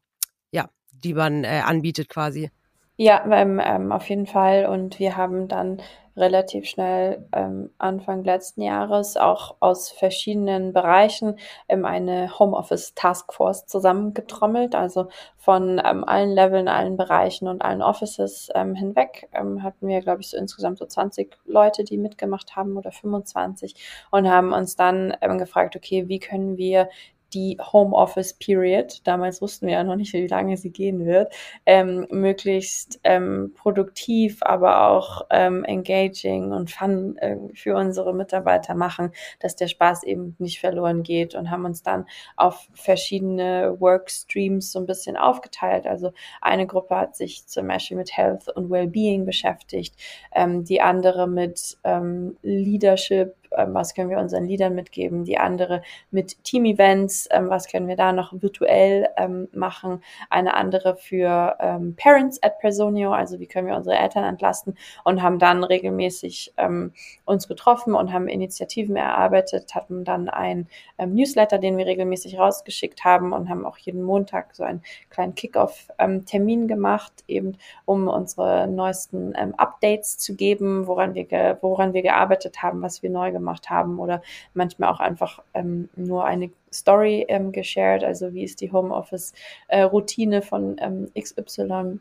die 1.04 1.14
man 1.14 1.44
äh, 1.44 1.62
anbietet 1.64 2.08
quasi. 2.08 2.50
Ja, 2.96 3.24
ähm, 3.30 3.60
ähm, 3.62 3.90
auf 3.90 4.08
jeden 4.08 4.26
Fall. 4.26 4.66
Und 4.66 5.00
wir 5.00 5.16
haben 5.16 5.48
dann 5.48 5.82
relativ 6.16 6.66
schnell 6.66 7.26
ähm, 7.32 7.70
Anfang 7.78 8.22
letzten 8.22 8.62
Jahres 8.62 9.16
auch 9.16 9.56
aus 9.58 9.90
verschiedenen 9.90 10.72
Bereichen 10.72 11.40
ähm, 11.68 11.84
eine 11.84 12.38
Homeoffice 12.38 12.94
Taskforce 12.94 13.66
zusammengetrommelt. 13.66 14.76
Also 14.76 15.08
von 15.36 15.82
ähm, 15.84 16.04
allen 16.04 16.30
Leveln, 16.30 16.68
allen 16.68 16.96
Bereichen 16.96 17.48
und 17.48 17.62
allen 17.62 17.82
Offices 17.82 18.48
ähm, 18.54 18.76
hinweg 18.76 19.28
hatten 19.32 19.88
wir, 19.88 20.00
glaube 20.00 20.20
ich, 20.20 20.30
so 20.30 20.36
insgesamt 20.36 20.78
so 20.78 20.86
20 20.86 21.36
Leute, 21.46 21.82
die 21.82 21.98
mitgemacht 21.98 22.54
haben 22.54 22.76
oder 22.76 22.92
25 22.92 23.74
und 24.12 24.28
haben 24.28 24.52
uns 24.52 24.76
dann 24.76 25.14
gefragt, 25.38 25.74
okay, 25.74 26.08
wie 26.08 26.20
können 26.20 26.56
wir 26.56 26.88
die 27.34 27.58
Homeoffice 27.60 28.34
Period, 28.34 29.00
damals 29.04 29.42
wussten 29.42 29.66
wir 29.66 29.74
ja 29.74 29.84
noch 29.84 29.96
nicht, 29.96 30.12
wie 30.12 30.26
lange 30.26 30.56
sie 30.56 30.70
gehen 30.70 31.04
wird, 31.04 31.34
ähm, 31.66 32.06
möglichst 32.10 33.00
ähm, 33.04 33.52
produktiv, 33.56 34.38
aber 34.42 34.88
auch 34.88 35.26
ähm, 35.30 35.64
engaging 35.64 36.52
und 36.52 36.70
fun 36.70 37.16
äh, 37.18 37.36
für 37.54 37.76
unsere 37.76 38.14
Mitarbeiter 38.14 38.74
machen, 38.74 39.10
dass 39.40 39.56
der 39.56 39.68
Spaß 39.68 40.04
eben 40.04 40.36
nicht 40.38 40.60
verloren 40.60 41.02
geht 41.02 41.34
und 41.34 41.50
haben 41.50 41.64
uns 41.64 41.82
dann 41.82 42.06
auf 42.36 42.68
verschiedene 42.74 43.76
Workstreams 43.80 44.70
so 44.70 44.78
ein 44.78 44.86
bisschen 44.86 45.16
aufgeteilt. 45.16 45.86
Also 45.86 46.12
eine 46.40 46.66
Gruppe 46.66 46.96
hat 46.96 47.16
sich 47.16 47.46
zum 47.46 47.66
Beispiel 47.66 47.96
mit 47.96 48.16
Health 48.16 48.48
und 48.54 48.70
Wellbeing 48.70 49.24
beschäftigt, 49.24 49.96
ähm, 50.32 50.64
die 50.64 50.80
andere 50.80 51.26
mit 51.28 51.76
ähm, 51.84 52.36
Leadership 52.42 53.34
ähm, 53.56 53.74
was 53.74 53.94
können 53.94 54.10
wir 54.10 54.18
unseren 54.18 54.44
Liedern 54.44 54.74
mitgeben, 54.74 55.24
die 55.24 55.38
andere 55.38 55.82
mit 56.10 56.42
Team-Events, 56.44 57.28
ähm, 57.30 57.48
was 57.48 57.68
können 57.68 57.88
wir 57.88 57.96
da 57.96 58.12
noch 58.12 58.32
virtuell 58.32 59.08
ähm, 59.16 59.48
machen, 59.52 60.02
eine 60.30 60.54
andere 60.54 60.96
für 60.96 61.56
ähm, 61.60 61.94
Parents 61.96 62.42
at 62.42 62.58
Personio, 62.58 63.12
also 63.12 63.38
wie 63.40 63.46
können 63.46 63.68
wir 63.68 63.76
unsere 63.76 63.96
Eltern 63.96 64.24
entlasten 64.24 64.76
und 65.04 65.22
haben 65.22 65.38
dann 65.38 65.64
regelmäßig 65.64 66.52
ähm, 66.56 66.92
uns 67.24 67.48
getroffen 67.48 67.94
und 67.94 68.12
haben 68.12 68.28
Initiativen 68.28 68.96
erarbeitet, 68.96 69.74
hatten 69.74 70.04
dann 70.04 70.28
ein 70.28 70.68
ähm, 70.98 71.14
Newsletter, 71.14 71.58
den 71.58 71.76
wir 71.76 71.86
regelmäßig 71.86 72.38
rausgeschickt 72.38 73.04
haben 73.04 73.32
und 73.32 73.48
haben 73.48 73.64
auch 73.64 73.78
jeden 73.78 74.02
Montag 74.02 74.54
so 74.54 74.64
einen 74.64 74.82
kleinen 75.10 75.34
Kick-Off-Termin 75.34 76.68
gemacht, 76.68 77.12
eben 77.28 77.56
um 77.84 78.08
unsere 78.08 78.66
neuesten 78.66 79.34
Updates 79.34 80.18
zu 80.18 80.34
geben, 80.34 80.86
woran 80.86 81.14
wir, 81.14 81.58
woran 81.60 81.92
wir 81.92 82.02
gearbeitet 82.02 82.62
haben, 82.62 82.82
was 82.82 83.02
wir 83.02 83.10
neu 83.10 83.32
gemacht 83.32 83.43
gemacht 83.44 83.70
haben 83.70 83.98
oder 83.98 84.22
manchmal 84.54 84.90
auch 84.90 85.00
einfach 85.00 85.42
ähm, 85.52 85.88
nur 85.96 86.24
eine 86.24 86.50
Story 86.72 87.26
ähm, 87.28 87.52
geshared, 87.52 88.02
also 88.02 88.32
wie 88.32 88.44
ist 88.44 88.60
die 88.60 88.72
Homeoffice-Routine 88.72 90.36
äh, 90.36 90.42
von 90.42 90.76
ähm, 90.80 91.10
XY. 91.18 92.00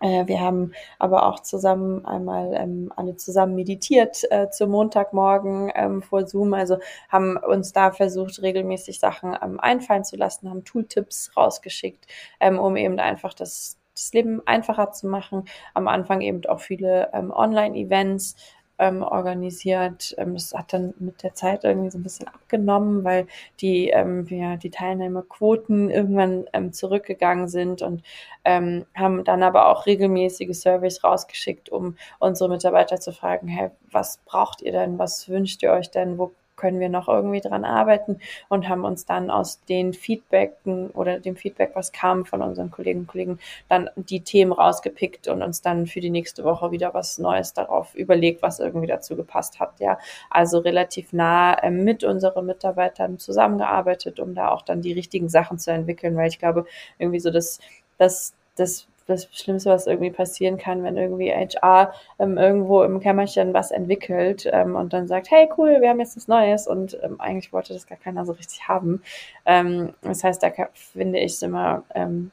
Äh, 0.00 0.26
wir 0.26 0.40
haben 0.40 0.72
aber 0.98 1.26
auch 1.26 1.40
zusammen 1.40 2.04
einmal 2.04 2.52
ähm, 2.54 2.92
alle 2.96 3.16
zusammen 3.16 3.54
meditiert 3.54 4.22
äh, 4.30 4.50
zum 4.50 4.70
Montagmorgen 4.70 5.72
ähm, 5.74 6.02
vor 6.02 6.26
Zoom. 6.26 6.52
Also 6.54 6.78
haben 7.08 7.36
uns 7.36 7.72
da 7.72 7.92
versucht, 7.92 8.42
regelmäßig 8.42 8.98
Sachen 8.98 9.36
ähm, 9.40 9.60
einfallen 9.60 10.04
zu 10.04 10.16
lassen, 10.16 10.50
haben 10.50 10.64
Tooltips 10.64 11.30
rausgeschickt, 11.36 12.06
ähm, 12.40 12.58
um 12.58 12.76
eben 12.76 12.98
einfach 12.98 13.34
das 13.34 13.78
das 13.94 14.12
Leben 14.12 14.42
einfacher 14.46 14.90
zu 14.90 15.06
machen. 15.06 15.44
Am 15.72 15.88
Anfang 15.88 16.20
eben 16.20 16.44
auch 16.46 16.60
viele 16.60 17.10
ähm, 17.12 17.30
Online-Events, 17.30 18.34
ähm, 18.78 19.02
organisiert. 19.02 20.14
Ähm, 20.18 20.34
das 20.34 20.52
hat 20.52 20.72
dann 20.72 20.94
mit 20.98 21.22
der 21.22 21.34
Zeit 21.34 21.64
irgendwie 21.64 21.90
so 21.90 21.98
ein 21.98 22.02
bisschen 22.02 22.28
abgenommen, 22.28 23.04
weil 23.04 23.26
die, 23.60 23.88
ähm, 23.90 24.26
ja, 24.28 24.56
die 24.56 24.70
Teilnehmerquoten 24.70 25.90
irgendwann 25.90 26.46
ähm, 26.52 26.72
zurückgegangen 26.72 27.48
sind 27.48 27.82
und 27.82 28.02
ähm, 28.44 28.84
haben 28.94 29.24
dann 29.24 29.42
aber 29.42 29.68
auch 29.68 29.86
regelmäßige 29.86 30.56
Surveys 30.56 31.04
rausgeschickt, 31.04 31.68
um 31.68 31.96
unsere 32.18 32.50
Mitarbeiter 32.50 33.00
zu 33.00 33.12
fragen, 33.12 33.48
hey, 33.48 33.70
was 33.90 34.18
braucht 34.24 34.62
ihr 34.62 34.72
denn, 34.72 34.98
was 34.98 35.28
wünscht 35.28 35.62
ihr 35.62 35.72
euch 35.72 35.90
denn, 35.90 36.18
wo 36.18 36.32
können 36.64 36.80
wir 36.80 36.88
noch 36.88 37.08
irgendwie 37.08 37.42
dran 37.42 37.66
arbeiten 37.66 38.20
und 38.48 38.70
haben 38.70 38.84
uns 38.86 39.04
dann 39.04 39.30
aus 39.30 39.62
den 39.68 39.92
Feedbacken 39.92 40.88
oder 40.92 41.20
dem 41.20 41.36
Feedback, 41.36 41.72
was 41.74 41.92
kam 41.92 42.24
von 42.24 42.40
unseren 42.40 42.70
Kolleginnen 42.70 43.02
und 43.02 43.08
Kollegen, 43.08 43.38
dann 43.68 43.90
die 43.96 44.20
Themen 44.20 44.50
rausgepickt 44.50 45.28
und 45.28 45.42
uns 45.42 45.60
dann 45.60 45.86
für 45.86 46.00
die 46.00 46.08
nächste 46.08 46.42
Woche 46.42 46.70
wieder 46.70 46.94
was 46.94 47.18
Neues 47.18 47.52
darauf 47.52 47.94
überlegt, 47.94 48.40
was 48.40 48.60
irgendwie 48.60 48.86
dazu 48.86 49.14
gepasst 49.14 49.60
hat. 49.60 49.78
Ja, 49.78 49.98
also 50.30 50.58
relativ 50.58 51.12
nah 51.12 51.52
äh, 51.52 51.70
mit 51.70 52.02
unseren 52.02 52.46
Mitarbeitern 52.46 53.18
zusammengearbeitet, 53.18 54.18
um 54.18 54.34
da 54.34 54.48
auch 54.48 54.62
dann 54.62 54.80
die 54.80 54.94
richtigen 54.94 55.28
Sachen 55.28 55.58
zu 55.58 55.70
entwickeln, 55.70 56.16
weil 56.16 56.28
ich 56.28 56.38
glaube, 56.38 56.64
irgendwie 56.98 57.20
so 57.20 57.30
das, 57.30 57.58
das, 57.98 58.32
das 58.56 58.86
das 59.06 59.28
Schlimmste, 59.32 59.70
was 59.70 59.86
irgendwie 59.86 60.10
passieren 60.10 60.56
kann, 60.56 60.82
wenn 60.82 60.96
irgendwie 60.96 61.32
HR 61.32 61.92
ähm, 62.18 62.38
irgendwo 62.38 62.82
im 62.82 63.00
Kämmerchen 63.00 63.52
was 63.52 63.70
entwickelt 63.70 64.48
ähm, 64.52 64.76
und 64.76 64.92
dann 64.92 65.06
sagt, 65.06 65.30
hey 65.30 65.48
cool, 65.56 65.80
wir 65.80 65.90
haben 65.90 66.00
jetzt 66.00 66.16
was 66.16 66.28
Neues 66.28 66.66
und 66.66 66.98
ähm, 67.02 67.20
eigentlich 67.20 67.52
wollte 67.52 67.74
das 67.74 67.86
gar 67.86 67.98
keiner 67.98 68.24
so 68.24 68.32
richtig 68.32 68.68
haben. 68.68 69.02
Ähm, 69.46 69.94
das 70.02 70.24
heißt, 70.24 70.42
da 70.42 70.50
finde 70.72 71.18
ich 71.18 71.32
es 71.32 71.42
immer 71.42 71.84
ähm, 71.94 72.30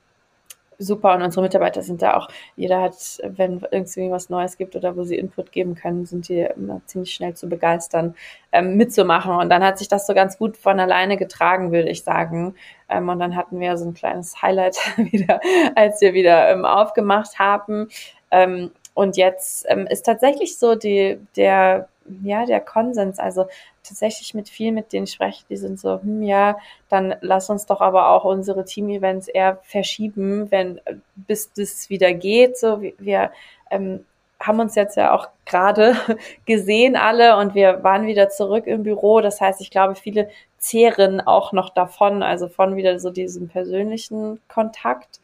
super 0.81 1.15
und 1.15 1.21
unsere 1.21 1.43
Mitarbeiter 1.43 1.81
sind 1.81 2.01
da 2.01 2.17
auch, 2.17 2.27
jeder 2.55 2.81
hat, 2.81 2.95
wenn 3.23 3.65
irgendwie 3.71 4.11
was 4.11 4.29
Neues 4.29 4.57
gibt 4.57 4.75
oder 4.75 4.95
wo 4.97 5.03
sie 5.03 5.17
Input 5.17 5.51
geben 5.51 5.75
können, 5.75 6.05
sind 6.05 6.27
die 6.27 6.39
immer 6.39 6.81
ziemlich 6.85 7.13
schnell 7.13 7.35
zu 7.35 7.47
begeistern, 7.47 8.15
ähm, 8.51 8.75
mitzumachen. 8.75 9.35
Und 9.35 9.49
dann 9.49 9.63
hat 9.63 9.77
sich 9.77 9.87
das 9.87 10.07
so 10.07 10.13
ganz 10.13 10.37
gut 10.37 10.57
von 10.57 10.79
alleine 10.79 11.17
getragen, 11.17 11.71
würde 11.71 11.89
ich 11.89 12.03
sagen. 12.03 12.55
Ähm, 12.89 13.09
und 13.09 13.19
dann 13.19 13.35
hatten 13.35 13.59
wir 13.59 13.77
so 13.77 13.85
ein 13.85 13.93
kleines 13.93 14.41
Highlight 14.41 14.77
wieder, 14.97 15.39
als 15.75 16.01
wir 16.01 16.13
wieder 16.13 16.49
ähm, 16.49 16.65
aufgemacht 16.65 17.39
haben. 17.39 17.89
Ähm, 18.31 18.71
und 18.93 19.17
jetzt 19.17 19.65
ähm, 19.69 19.87
ist 19.87 20.05
tatsächlich 20.05 20.57
so 20.57 20.75
die, 20.75 21.19
der, 21.35 21.87
ja, 22.23 22.45
der 22.45 22.59
Konsens, 22.59 23.19
also 23.19 23.45
tatsächlich 23.83 24.33
mit 24.33 24.49
viel, 24.49 24.71
mit 24.71 24.93
denen 24.93 25.05
ich 25.05 25.13
spreche, 25.13 25.45
die 25.49 25.57
sind 25.57 25.79
so, 25.79 26.01
hm, 26.01 26.23
ja, 26.23 26.57
dann 26.89 27.15
lass 27.21 27.49
uns 27.49 27.65
doch 27.65 27.81
aber 27.81 28.09
auch 28.09 28.25
unsere 28.25 28.65
Team-Events 28.65 29.27
eher 29.27 29.59
verschieben, 29.63 30.49
wenn, 30.51 30.81
bis 31.15 31.53
das 31.53 31.89
wieder 31.89 32.13
geht, 32.13 32.57
so, 32.57 32.81
wir, 32.81 32.93
wir 32.97 33.31
ähm, 33.69 34.05
haben 34.39 34.59
uns 34.59 34.75
jetzt 34.75 34.97
ja 34.97 35.13
auch 35.13 35.29
gerade 35.45 35.95
gesehen 36.45 36.95
alle 36.95 37.37
und 37.37 37.55
wir 37.55 37.83
waren 37.83 38.07
wieder 38.07 38.29
zurück 38.29 38.67
im 38.67 38.83
Büro. 38.83 39.21
Das 39.21 39.39
heißt, 39.39 39.61
ich 39.61 39.71
glaube, 39.71 39.95
viele 39.95 40.29
zehren 40.57 41.21
auch 41.21 41.53
noch 41.53 41.69
davon, 41.69 42.23
also 42.23 42.47
von 42.47 42.75
wieder 42.75 42.99
so 42.99 43.09
diesem 43.09 43.47
persönlichen 43.47 44.39
Kontakt. 44.47 45.19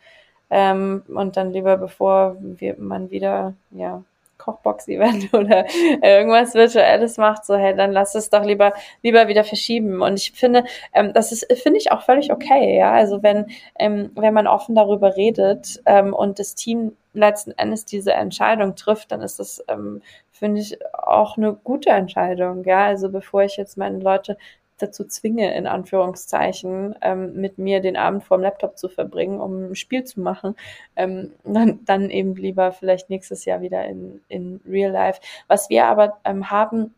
Ähm, 0.49 1.03
und 1.07 1.35
dann 1.37 1.51
lieber, 1.51 1.77
bevor 1.77 2.37
wir, 2.39 2.75
man 2.77 3.09
wieder, 3.11 3.53
ja, 3.71 4.03
Kochbox-Event 4.47 5.33
oder 5.33 5.65
irgendwas 6.01 6.53
Virtuelles 6.53 7.17
macht, 7.17 7.45
so 7.45 7.55
hey, 7.55 7.75
dann 7.75 7.91
lass 7.91 8.15
es 8.15 8.29
doch 8.29 8.45
lieber 8.45 8.73
lieber 9.03 9.27
wieder 9.27 9.43
verschieben. 9.43 10.01
Und 10.01 10.15
ich 10.15 10.31
finde, 10.31 10.63
ähm, 10.93 11.13
das 11.13 11.31
ist 11.31 11.51
finde 11.61 11.79
ich 11.79 11.91
auch 11.91 12.01
völlig 12.01 12.31
okay, 12.31 12.77
ja. 12.77 12.93
Also 12.93 13.21
wenn 13.23 13.47
ähm, 13.77 14.11
wenn 14.15 14.33
man 14.33 14.47
offen 14.47 14.75
darüber 14.75 15.17
redet 15.17 15.81
ähm, 15.85 16.13
und 16.13 16.39
das 16.39 16.55
Team 16.55 16.95
letzten 17.13 17.51
Endes 17.51 17.85
diese 17.85 18.13
Entscheidung 18.13 18.75
trifft, 18.75 19.11
dann 19.11 19.21
ist 19.21 19.39
das 19.39 19.63
ähm, 19.67 20.01
finde 20.31 20.61
ich 20.61 20.77
auch 20.93 21.37
eine 21.37 21.53
gute 21.53 21.89
Entscheidung, 21.89 22.63
ja. 22.63 22.85
Also 22.85 23.09
bevor 23.09 23.43
ich 23.43 23.57
jetzt 23.57 23.77
meine 23.77 23.99
Leute 23.99 24.37
dazu 24.77 25.05
zwinge, 25.05 25.55
in 25.55 25.67
Anführungszeichen, 25.67 26.95
ähm, 27.01 27.33
mit 27.33 27.57
mir 27.57 27.81
den 27.81 27.97
Abend 27.97 28.23
vorm 28.23 28.41
Laptop 28.41 28.77
zu 28.77 28.89
verbringen, 28.89 29.39
um 29.39 29.71
ein 29.71 29.75
Spiel 29.75 30.03
zu 30.03 30.21
machen, 30.21 30.55
ähm, 30.95 31.33
dann, 31.43 31.83
dann 31.85 32.09
eben 32.09 32.35
lieber 32.35 32.71
vielleicht 32.71 33.09
nächstes 33.09 33.45
Jahr 33.45 33.61
wieder 33.61 33.85
in, 33.85 34.21
in 34.27 34.61
Real 34.67 34.91
Life. 34.91 35.21
Was 35.47 35.69
wir 35.69 35.85
aber 35.85 36.17
ähm, 36.25 36.49
haben, 36.51 36.93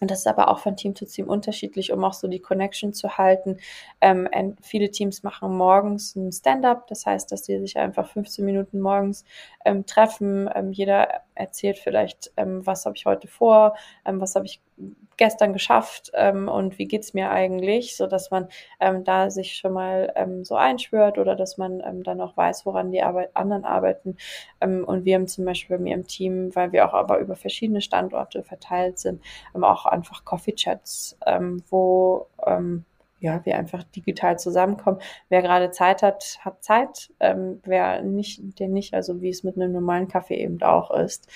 Und 0.00 0.10
das 0.10 0.20
ist 0.20 0.26
aber 0.26 0.48
auch 0.48 0.58
von 0.58 0.76
Team 0.76 0.96
zu 0.96 1.06
Team 1.06 1.28
unterschiedlich, 1.28 1.92
um 1.92 2.02
auch 2.04 2.12
so 2.14 2.26
die 2.26 2.40
Connection 2.40 2.92
zu 2.92 3.18
halten. 3.18 3.58
Ähm, 4.00 4.28
viele 4.60 4.90
Teams 4.90 5.22
machen 5.22 5.56
morgens 5.56 6.16
ein 6.16 6.32
Stand-up, 6.32 6.88
das 6.88 7.06
heißt, 7.06 7.30
dass 7.30 7.42
die 7.42 7.58
sich 7.60 7.76
einfach 7.78 8.08
15 8.08 8.44
Minuten 8.44 8.80
morgens 8.80 9.24
ähm, 9.64 9.86
treffen. 9.86 10.50
Ähm, 10.54 10.72
jeder 10.72 11.22
erzählt 11.34 11.78
vielleicht, 11.78 12.32
ähm, 12.36 12.66
was 12.66 12.86
habe 12.86 12.96
ich 12.96 13.06
heute 13.06 13.28
vor, 13.28 13.76
ähm, 14.04 14.20
was 14.20 14.34
habe 14.34 14.46
ich 14.46 14.60
gestern 15.16 15.52
geschafft 15.52 16.10
ähm, 16.14 16.48
und 16.48 16.78
wie 16.78 16.86
geht's 16.86 17.14
mir 17.14 17.30
eigentlich, 17.30 17.96
so 17.96 18.06
dass 18.06 18.30
man 18.30 18.48
ähm, 18.80 19.04
da 19.04 19.30
sich 19.30 19.54
schon 19.54 19.72
mal 19.72 20.12
ähm, 20.16 20.44
so 20.44 20.56
einschwört 20.56 21.18
oder 21.18 21.36
dass 21.36 21.58
man 21.58 21.80
ähm, 21.80 22.02
dann 22.02 22.20
auch 22.20 22.36
weiß, 22.36 22.66
woran 22.66 22.90
die 22.90 23.02
Arbeit, 23.02 23.30
anderen 23.34 23.64
arbeiten. 23.64 24.16
Ähm, 24.60 24.84
und 24.84 25.04
wir 25.04 25.14
haben 25.14 25.28
zum 25.28 25.44
Beispiel 25.44 25.76
bei 25.76 25.82
mir 25.82 25.94
im 25.94 26.06
Team, 26.06 26.54
weil 26.54 26.72
wir 26.72 26.88
auch 26.88 26.94
aber 26.94 27.18
über 27.18 27.36
verschiedene 27.36 27.80
Standorte 27.80 28.42
verteilt 28.42 28.98
sind, 28.98 29.22
ähm, 29.54 29.64
auch 29.64 29.86
einfach 29.86 30.24
Coffee 30.24 30.54
Chats, 30.54 31.18
ähm, 31.26 31.62
wo 31.68 32.26
ähm, 32.46 32.84
ja, 33.22 33.44
wir 33.44 33.56
einfach 33.56 33.84
digital 33.84 34.38
zusammenkommen. 34.38 34.98
Wer 35.28 35.42
gerade 35.42 35.70
Zeit 35.70 36.02
hat, 36.02 36.38
hat 36.40 36.62
Zeit. 36.62 37.10
Ähm, 37.20 37.60
wer 37.64 38.02
nicht, 38.02 38.58
der 38.58 38.68
nicht, 38.68 38.94
also 38.94 39.22
wie 39.22 39.30
es 39.30 39.44
mit 39.44 39.56
einem 39.56 39.72
normalen 39.72 40.08
Kaffee 40.08 40.42
eben 40.42 40.60
auch 40.62 40.90
ist. 40.90 41.28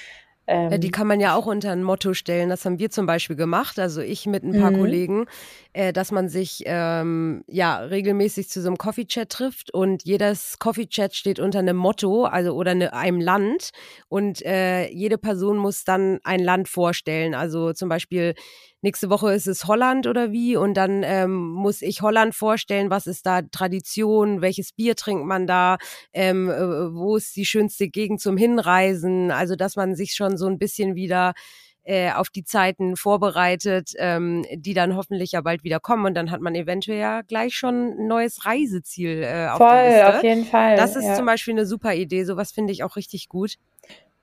Ähm, 0.49 0.71
ja, 0.71 0.79
die 0.79 0.91
kann 0.91 1.07
man 1.07 1.21
ja 1.21 1.35
auch 1.35 1.47
unter 1.47 1.73
ein 1.73 1.83
Motto 1.83 2.15
stellen. 2.15 2.49
Das 2.49 2.65
haben 2.65 2.79
wir 2.79 2.91
zum 2.91 3.07
Beispiel 3.07 3.37
gemacht, 3.37 3.79
also 3.79 4.01
ich 4.01 4.27
mit 4.27 4.45
ein 4.45 4.61
paar 4.61 4.71
mhm. 4.71 4.79
Kollegen, 4.79 5.27
äh, 5.73 5.93
dass 5.93 6.13
man 6.13 6.29
sich 6.29 6.63
ähm, 6.67 7.43
ja 7.49 7.79
regelmäßig 7.79 8.49
zu 8.49 8.61
so 8.61 8.69
einem 8.69 8.79
Coffee-Chat 8.79 9.29
trifft 9.29 9.75
und 9.75 10.05
jedes 10.05 10.59
Coffee-Chat 10.59 11.15
steht 11.15 11.41
unter 11.41 11.59
einem 11.59 11.77
Motto, 11.77 12.25
also 12.25 12.55
oder 12.55 12.75
ne, 12.75 12.93
einem 12.93 13.21
Land 13.21 13.71
und 14.09 14.45
äh, 14.45 14.89
jede 14.91 15.19
Person 15.19 15.57
muss 15.57 15.85
dann 15.85 16.21
ein 16.23 16.41
Land 16.41 16.69
vorstellen. 16.69 17.35
Also 17.35 17.73
zum 17.73 17.89
Beispiel 17.89 18.35
nächste 18.83 19.11
Woche 19.11 19.33
ist 19.33 19.47
es 19.47 19.67
Holland 19.67 20.07
oder 20.07 20.33
wie 20.33 20.57
und 20.57 20.75
dann 20.75 21.03
ähm, 21.03 21.35
muss 21.35 21.83
ich 21.83 22.03
Holland 22.03 22.35
vorstellen, 22.35 22.91
was 22.91 23.07
ist 23.07 23.27
da 23.27 23.43
Tradition, 23.43 24.41
welches 24.43 24.73
Bier 24.73 24.97
trinkt 24.97 25.27
man 25.27 25.47
da, 25.47 25.79
ähm, 26.13 26.49
äh, 26.51 26.95
wo 26.95 27.17
ist 27.17 27.37
die 27.37 27.47
schönste 27.47 27.89
Gegend 27.89 28.21
zum 28.21 28.37
Hinreisen, 28.37 29.31
also 29.31 29.57
dass 29.57 29.77
man 29.77 29.95
sich 29.95 30.15
schon 30.15 30.37
so 30.37 30.47
ein 30.47 30.59
bisschen 30.59 30.95
wieder 30.95 31.35
äh, 31.87 32.11
auf 32.11 32.31
die 32.31 32.43
Zeiten 32.43 32.97
vorbereitet, 32.97 33.93
ähm, 33.97 34.45
die 34.53 34.75
dann 34.75 34.97
hoffentlich 34.97 35.33
ja 35.33 35.41
bald 35.41 35.63
wieder 35.63 35.79
kommen 35.79 36.05
und 36.05 36.15
dann 36.15 36.33
hat 36.33 36.41
man 36.41 36.55
eventuell 36.57 36.99
ja 36.99 37.23
gleich 37.23 37.55
schon 37.55 37.93
ein 37.93 38.07
neues 38.09 38.45
Reiseziel 38.45 39.23
äh, 39.23 39.47
auf 39.47 39.59
Voll, 39.59 39.69
der 39.69 39.91
Liste. 39.91 40.17
auf 40.17 40.25
jeden 40.25 40.45
Fall. 40.45 40.77
Das 40.77 40.97
ist 40.97 41.05
ja. 41.05 41.15
zum 41.15 41.27
Beispiel 41.27 41.55
eine 41.55 41.65
super 41.65 41.95
Idee, 41.95 42.25
sowas 42.25 42.51
finde 42.51 42.73
ich 42.73 42.83
auch 42.83 42.97
richtig 42.97 43.29
gut. 43.29 43.55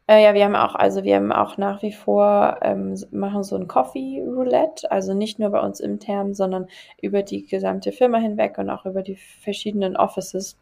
Äh, 0.08 0.24
ja, 0.24 0.34
wir 0.34 0.44
haben 0.44 0.56
auch, 0.56 0.76
also 0.76 1.04
wir 1.04 1.16
haben 1.16 1.32
auch 1.32 1.58
nach 1.58 1.82
wie 1.82 1.94
vor, 1.94 2.58
ähm, 2.62 2.96
machen 3.12 3.44
so 3.44 3.56
ein 3.56 3.68
Coffee 3.68 4.22
Roulette, 4.22 4.92
also 4.92 5.14
nicht 5.14 5.40
nur 5.40 5.50
bei 5.52 5.62
uns 5.62 5.80
intern, 5.80 6.34
sondern 6.34 6.68
über 7.02 7.24
die 7.24 7.46
gesamte 7.46 7.94
Firma 7.94 8.18
hinweg 8.18 8.58
und 8.58 8.70
auch 8.70 8.86
über 8.86 9.02
die 9.02 9.16
verschiedenen 9.16 9.96
Offices 9.96 10.58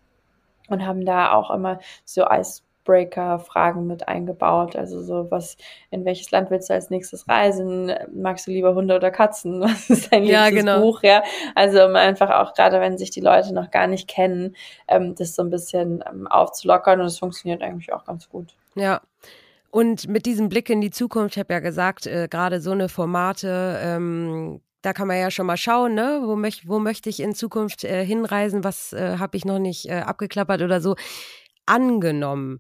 und 0.70 0.86
haben 0.86 1.06
da 1.06 1.34
auch 1.34 1.50
immer 1.52 1.80
so 2.06 2.26
Icebreaker-Fragen 2.30 3.88
mit 3.88 4.08
eingebaut. 4.08 4.76
Also 4.76 5.02
so, 5.02 5.32
was, 5.32 5.58
in 5.90 6.06
welches 6.06 6.30
Land 6.32 6.52
willst 6.52 6.70
du 6.70 6.74
als 6.76 6.92
nächstes 6.92 7.28
reisen? 7.28 7.92
Magst 8.14 8.46
du 8.48 8.52
lieber 8.52 8.76
Hunde 8.76 8.96
oder 8.96 9.12
Katzen? 9.12 9.62
Was 9.62 9.90
ist 9.90 10.14
dein 10.14 10.24
ja, 10.26 10.52
genau. 10.52 10.82
Buch? 10.82 11.04
Ja, 11.04 11.24
also 11.56 11.84
um 11.86 11.96
einfach 11.96 12.30
auch 12.30 12.54
gerade, 12.54 12.80
wenn 12.80 12.98
sich 12.98 13.10
die 13.12 13.22
Leute 13.22 13.54
noch 13.54 13.72
gar 13.72 13.88
nicht 13.88 14.08
kennen, 14.08 14.56
ähm, 14.88 15.16
das 15.16 15.36
so 15.36 15.44
ein 15.44 15.50
bisschen 15.50 16.04
ähm, 16.08 16.28
aufzulockern 16.28 17.00
und 17.02 17.08
es 17.08 17.20
funktioniert 17.20 17.64
eigentlich 17.64 17.92
auch 17.94 18.06
ganz 18.06 18.30
gut. 18.30 18.56
Ja. 18.76 19.02
Und 19.70 20.08
mit 20.08 20.26
diesem 20.26 20.50
Blick 20.50 20.70
in 20.70 20.82
die 20.82 20.92
Zukunft, 20.92 21.36
ich 21.36 21.40
habe 21.40 21.54
ja 21.54 21.60
gesagt, 21.60 22.06
äh, 22.06 22.28
gerade 22.30 22.60
so 22.60 22.72
eine 22.72 22.90
Formate, 22.90 23.80
ähm, 23.82 24.62
da 24.82 24.94
kann 24.94 25.08
man 25.08 25.18
ja 25.18 25.32
schon 25.32 25.46
mal 25.46 25.58
schauen, 25.58 25.94
ne? 25.94 26.22
wo, 26.26 26.36
möch, 26.36 26.68
wo 26.68 26.80
möchte 26.80 27.10
ich 27.10 27.20
in 27.20 27.36
Zukunft 27.36 27.84
äh, 27.84 28.06
hinreisen, 28.06 28.64
was 28.64 28.94
äh, 28.94 29.18
habe 29.18 29.38
ich 29.38 29.46
noch 29.46 29.60
nicht 29.60 29.88
äh, 29.88 30.02
abgeklappert 30.02 30.62
oder 30.62 30.82
so. 30.82 30.96
Angenommen. 31.66 32.60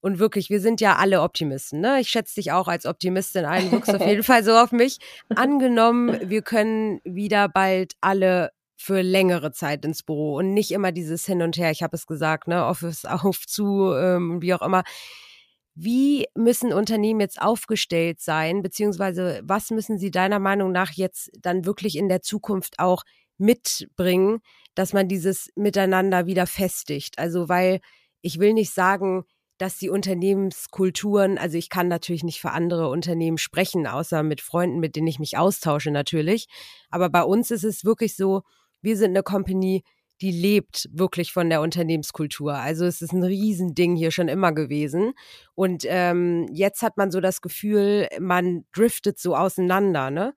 Und 0.00 0.18
wirklich, 0.18 0.50
wir 0.50 0.60
sind 0.60 0.80
ja 0.80 0.96
alle 0.96 1.22
Optimisten, 1.22 1.80
ne? 1.80 2.00
Ich 2.00 2.08
schätze 2.08 2.34
dich 2.34 2.50
auch 2.50 2.66
als 2.66 2.86
Optimistin 2.86 3.44
ein, 3.44 3.70
wirkst 3.70 3.94
auf 3.94 4.04
jeden 4.04 4.22
Fall 4.24 4.42
so 4.42 4.52
auf 4.52 4.72
mich. 4.72 4.98
Angenommen, 5.34 6.28
wir 6.28 6.42
können 6.42 7.00
wieder 7.04 7.48
bald 7.48 7.92
alle 8.00 8.50
für 8.76 9.00
längere 9.00 9.52
Zeit 9.52 9.84
ins 9.84 10.02
Büro 10.02 10.34
und 10.34 10.54
nicht 10.54 10.72
immer 10.72 10.90
dieses 10.90 11.24
Hin 11.24 11.40
und 11.40 11.56
Her. 11.56 11.70
Ich 11.70 11.84
habe 11.84 11.96
es 11.96 12.06
gesagt, 12.06 12.48
ne? 12.48 12.66
Office 12.66 13.04
auf, 13.04 13.46
zu, 13.46 13.92
ähm, 13.94 14.42
wie 14.42 14.52
auch 14.54 14.62
immer 14.62 14.82
wie 15.74 16.26
müssen 16.34 16.72
Unternehmen 16.72 17.20
jetzt 17.20 17.40
aufgestellt 17.40 18.20
sein, 18.20 18.62
beziehungsweise 18.62 19.40
was 19.44 19.70
müssen 19.70 19.98
sie 19.98 20.10
deiner 20.10 20.38
Meinung 20.38 20.72
nach 20.72 20.92
jetzt 20.92 21.30
dann 21.40 21.64
wirklich 21.64 21.96
in 21.96 22.08
der 22.08 22.22
Zukunft 22.22 22.78
auch 22.78 23.04
mitbringen, 23.38 24.40
dass 24.74 24.92
man 24.92 25.08
dieses 25.08 25.50
Miteinander 25.56 26.26
wieder 26.26 26.46
festigt? 26.46 27.18
Also, 27.18 27.48
weil 27.48 27.80
ich 28.20 28.38
will 28.38 28.52
nicht 28.52 28.72
sagen, 28.72 29.24
dass 29.58 29.78
die 29.78 29.90
Unternehmenskulturen, 29.90 31.38
also 31.38 31.56
ich 31.56 31.68
kann 31.68 31.88
natürlich 31.88 32.24
nicht 32.24 32.40
für 32.40 32.50
andere 32.50 32.88
Unternehmen 32.88 33.38
sprechen, 33.38 33.86
außer 33.86 34.22
mit 34.22 34.40
Freunden, 34.40 34.80
mit 34.80 34.96
denen 34.96 35.06
ich 35.06 35.18
mich 35.20 35.38
austausche 35.38 35.90
natürlich. 35.90 36.48
Aber 36.90 37.08
bei 37.10 37.22
uns 37.22 37.50
ist 37.50 37.64
es 37.64 37.84
wirklich 37.84 38.16
so, 38.16 38.42
wir 38.80 38.96
sind 38.96 39.10
eine 39.10 39.22
Company, 39.22 39.84
die 40.22 40.30
lebt 40.30 40.88
wirklich 40.92 41.32
von 41.32 41.50
der 41.50 41.60
Unternehmenskultur. 41.60 42.54
Also 42.54 42.86
es 42.86 43.02
ist 43.02 43.12
ein 43.12 43.24
Riesending 43.24 43.96
hier 43.96 44.12
schon 44.12 44.28
immer 44.28 44.52
gewesen. 44.52 45.12
Und 45.54 45.84
ähm, 45.86 46.46
jetzt 46.52 46.82
hat 46.82 46.96
man 46.96 47.10
so 47.10 47.20
das 47.20 47.40
Gefühl, 47.40 48.08
man 48.20 48.64
driftet 48.72 49.18
so 49.18 49.36
auseinander, 49.36 50.10
ne? 50.10 50.34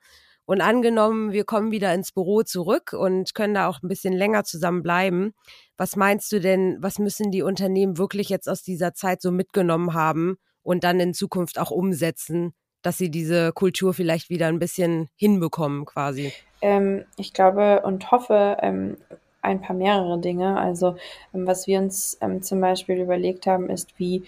Und 0.47 0.61
angenommen, 0.61 1.31
wir 1.31 1.43
kommen 1.43 1.71
wieder 1.71 1.91
ins 1.93 2.11
Büro 2.11 2.43
zurück 2.43 2.93
und 2.93 3.33
können 3.33 3.55
da 3.55 3.67
auch 3.67 3.81
ein 3.81 3.87
bisschen 3.87 4.13
länger 4.13 4.43
zusammen 4.43 4.83
bleiben. 4.83 5.33
Was 5.75 5.95
meinst 5.95 6.31
du 6.31 6.39
denn, 6.39 6.77
was 6.81 6.99
müssen 6.99 7.31
die 7.31 7.41
Unternehmen 7.41 7.97
wirklich 7.97 8.29
jetzt 8.29 8.47
aus 8.47 8.61
dieser 8.61 8.93
Zeit 8.93 9.21
so 9.23 9.31
mitgenommen 9.31 9.95
haben 9.95 10.37
und 10.61 10.83
dann 10.83 10.99
in 10.99 11.15
Zukunft 11.15 11.59
auch 11.59 11.71
umsetzen, 11.71 12.53
dass 12.83 12.99
sie 12.99 13.09
diese 13.09 13.53
Kultur 13.53 13.95
vielleicht 13.95 14.29
wieder 14.29 14.45
ein 14.45 14.59
bisschen 14.59 15.09
hinbekommen 15.15 15.85
quasi? 15.85 16.31
Ähm, 16.61 17.05
ich 17.17 17.33
glaube 17.33 17.81
und 17.81 18.11
hoffe, 18.11 18.57
ähm, 18.61 18.97
ein 19.45 19.61
paar 19.61 19.75
mehrere 19.75 20.19
Dinge. 20.19 20.57
Also 20.57 20.95
ähm, 21.33 21.47
was 21.47 21.67
wir 21.67 21.79
uns 21.79 22.17
ähm, 22.21 22.41
zum 22.41 22.61
Beispiel 22.61 22.99
überlegt 22.99 23.47
haben, 23.47 23.69
ist, 23.69 23.97
wie 23.97 24.23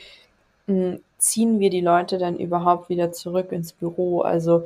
hm, 0.67 1.01
ziehen 1.17 1.59
wir 1.59 1.69
die 1.69 1.81
Leute 1.81 2.17
dann 2.17 2.37
überhaupt 2.37 2.89
wieder 2.89 3.11
zurück 3.11 3.51
ins 3.51 3.73
Büro? 3.73 4.21
Also 4.21 4.65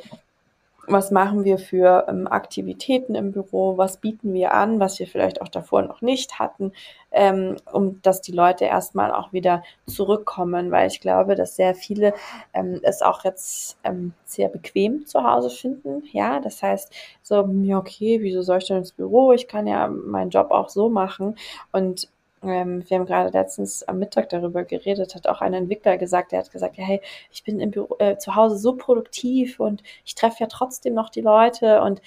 was 0.92 1.12
machen 1.12 1.44
wir 1.44 1.58
für 1.58 2.06
ähm, 2.08 2.28
Aktivitäten 2.28 3.16
im 3.16 3.32
Büro, 3.32 3.78
was 3.78 3.98
bieten 3.98 4.34
wir 4.34 4.54
an, 4.54 4.80
was 4.80 5.00
wir 5.00 5.08
vielleicht 5.08 5.42
auch 5.42 5.48
davor 5.48 5.82
noch 5.82 6.02
nicht 6.02 6.40
hatten, 6.40 6.74
ähm, 7.12 7.58
um 7.72 8.02
dass 8.02 8.22
die 8.22 8.32
Leute 8.32 8.66
erstmal 8.66 9.12
auch 9.12 9.34
wieder 9.34 9.64
zurückkommen, 9.86 10.72
weil 10.72 10.88
ich 10.88 11.02
glaube, 11.02 11.36
dass 11.36 11.56
sehr 11.56 11.76
viele 11.76 12.14
ähm, 12.54 12.80
es 12.84 13.02
auch 13.02 13.24
jetzt 13.24 13.78
ähm, 13.84 14.14
sehr 14.26 14.50
bequem 14.50 15.06
zu 15.06 15.24
Hause 15.24 15.50
finden. 15.50 16.04
Ja, 16.12 16.40
das 16.40 16.62
heißt, 16.62 16.94
so, 17.22 17.48
ja, 17.64 17.78
okay, 17.78 18.20
wieso 18.22 18.42
soll 18.42 18.60
ich 18.60 18.68
denn 18.68 18.78
ins 18.78 18.92
Büro? 18.92 19.34
Ich 19.34 19.48
kann 19.48 19.68
ja 19.68 19.88
meinen 19.88 20.30
Job 20.30 20.52
auch 20.52 20.70
so 20.70 20.90
machen. 20.90 21.36
Und 21.72 22.10
ähm, 22.44 22.84
wir 22.88 22.98
haben 22.98 23.06
gerade 23.06 23.30
letztens 23.30 23.84
am 23.84 24.00
Mittag 24.00 24.30
darüber 24.30 24.64
geredet, 24.64 25.16
hat 25.16 25.28
auch 25.28 25.42
ein 25.42 25.54
Entwickler 25.54 25.98
gesagt, 25.98 26.32
der 26.32 26.40
hat 26.40 26.52
gesagt, 26.52 26.78
hey, 26.78 27.02
ich 27.32 27.44
bin 27.44 27.60
im 27.60 27.72
Büro, 27.72 27.96
äh, 28.00 28.18
zu 28.18 28.36
Hause 28.36 28.58
so 28.58 28.76
produktiv 28.76 29.60
und 29.60 29.84
ich 30.06 30.16
treffe 30.16 30.38
ja 30.42 30.48
trotzdem 30.48 30.94
noch 30.94 31.10
die 31.10 31.22
Leute 31.22 31.82
und 31.82 32.02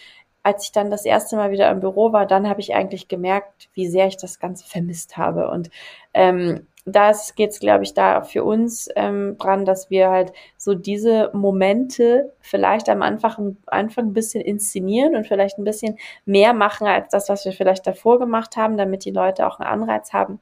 als 0.44 0.64
ich 0.64 0.72
dann 0.72 0.90
das 0.90 1.06
erste 1.06 1.36
Mal 1.36 1.50
wieder 1.50 1.70
im 1.70 1.80
Büro 1.80 2.12
war, 2.12 2.26
dann 2.26 2.48
habe 2.48 2.60
ich 2.60 2.74
eigentlich 2.74 3.08
gemerkt, 3.08 3.70
wie 3.72 3.88
sehr 3.88 4.06
ich 4.06 4.18
das 4.18 4.38
Ganze 4.38 4.66
vermisst 4.66 5.16
habe. 5.16 5.48
Und 5.48 5.70
ähm, 6.12 6.66
da 6.86 7.12
geht 7.34 7.50
es, 7.50 7.60
glaube 7.60 7.84
ich, 7.84 7.94
da 7.94 8.22
für 8.22 8.44
uns 8.44 8.88
ähm, 8.94 9.38
dran, 9.38 9.64
dass 9.64 9.88
wir 9.90 10.10
halt 10.10 10.32
so 10.58 10.74
diese 10.74 11.30
Momente 11.32 12.32
vielleicht 12.40 12.90
am 12.90 13.00
Anfang, 13.00 13.56
Anfang 13.66 14.06
ein 14.08 14.12
bisschen 14.12 14.42
inszenieren 14.42 15.16
und 15.16 15.26
vielleicht 15.26 15.58
ein 15.58 15.64
bisschen 15.64 15.98
mehr 16.26 16.52
machen 16.52 16.86
als 16.86 17.08
das, 17.08 17.28
was 17.30 17.46
wir 17.46 17.52
vielleicht 17.52 17.86
davor 17.86 18.18
gemacht 18.18 18.56
haben, 18.56 18.76
damit 18.76 19.06
die 19.06 19.12
Leute 19.12 19.46
auch 19.46 19.60
einen 19.60 19.82
Anreiz 19.82 20.12
haben, 20.12 20.40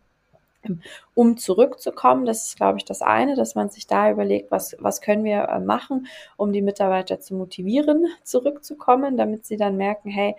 um 1.15 1.37
zurückzukommen. 1.37 2.25
Das 2.25 2.49
ist, 2.49 2.57
glaube 2.57 2.79
ich, 2.79 2.85
das 2.85 3.03
eine, 3.03 3.37
dass 3.37 3.55
man 3.55 3.71
sich 3.71 3.87
da 3.87 4.11
überlegt, 4.11 4.51
was, 4.51 4.77
was 4.81 5.01
können 5.01 5.23
wir 5.23 5.45
äh, 5.45 5.61
machen, 5.61 6.09
um 6.37 6.53
die 6.53 6.63
Mitarbeiter 6.63 7.21
zu 7.21 7.35
motivieren, 7.37 8.07
zurückzukommen, 8.25 9.17
damit 9.17 9.47
sie 9.47 9.57
dann 9.57 9.77
merken, 9.77 10.11
hey, 10.11 10.35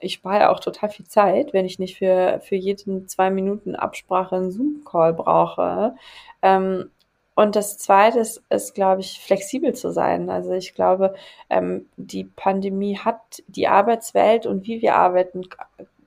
ich 0.00 0.14
spare 0.14 0.40
ja 0.40 0.50
auch 0.50 0.60
total 0.60 0.90
viel 0.90 1.06
Zeit, 1.06 1.52
wenn 1.52 1.64
ich 1.64 1.78
nicht 1.78 1.98
für, 1.98 2.40
für 2.42 2.56
jeden 2.56 3.08
zwei 3.08 3.30
Minuten 3.30 3.74
Absprache 3.74 4.36
einen 4.36 4.52
Zoom-Call 4.52 5.14
brauche. 5.14 5.94
Ähm, 6.42 6.90
und 7.34 7.56
das 7.56 7.78
Zweite 7.78 8.20
ist, 8.20 8.42
ist, 8.48 8.74
glaube 8.74 9.00
ich, 9.00 9.20
flexibel 9.20 9.74
zu 9.74 9.90
sein. 9.90 10.30
Also 10.30 10.52
ich 10.52 10.74
glaube, 10.74 11.14
ähm, 11.50 11.86
die 11.96 12.24
Pandemie 12.24 12.98
hat 12.98 13.42
die 13.48 13.66
Arbeitswelt 13.66 14.46
und 14.46 14.66
wie 14.66 14.82
wir 14.82 14.94
arbeiten 14.94 15.42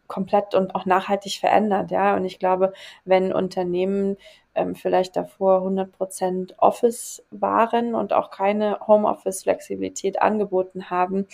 komplett 0.08 0.56
und 0.56 0.74
auch 0.76 0.86
nachhaltig 0.86 1.40
verändert. 1.40 1.92
Ja, 1.92 2.16
und 2.16 2.24
ich 2.24 2.40
glaube, 2.40 2.74
wenn 3.04 3.34
Unternehmen 3.34 4.18
ähm, 4.56 4.76
vielleicht 4.76 5.18
davor 5.18 5.62
100% 5.62 6.58
Office 6.58 7.24
waren 7.32 7.94
und 7.94 8.14
auch 8.14 8.32
keine 8.32 8.80
Homeoffice-Flexibilität 8.88 10.22
angeboten 10.22 10.90
haben, 10.90 11.28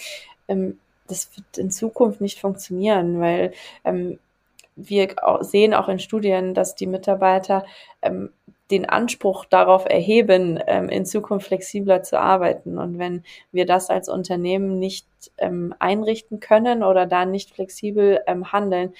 ähm, 0.47 0.79
das 1.13 1.29
wird 1.37 1.57
in 1.57 1.71
Zukunft 1.71 2.21
nicht 2.21 2.39
funktionieren, 2.39 3.19
weil 3.19 3.53
ähm, 3.85 4.19
wir 4.75 5.15
sehen 5.41 5.73
auch 5.73 5.87
in 5.87 5.99
Studien, 5.99 6.53
dass 6.55 6.75
die 6.75 6.87
Mitarbeiter 6.87 7.65
ähm, 8.01 8.31
den 8.71 8.89
Anspruch 8.89 9.45
darauf 9.45 9.85
erheben, 9.85 10.59
ähm, 10.65 10.89
in 10.89 11.05
Zukunft 11.05 11.47
flexibler 11.47 12.01
zu 12.01 12.19
arbeiten. 12.19 12.79
Und 12.79 12.97
wenn 12.97 13.23
wir 13.51 13.67
das 13.67 13.89
als 13.89 14.09
Unternehmen 14.09 14.79
nicht 14.79 15.05
ähm, 15.37 15.75
einrichten 15.77 16.39
können 16.39 16.81
oder 16.81 17.05
da 17.05 17.25
nicht 17.25 17.51
flexibel 17.51 18.21
ähm, 18.25 18.51
handeln, 18.51 18.93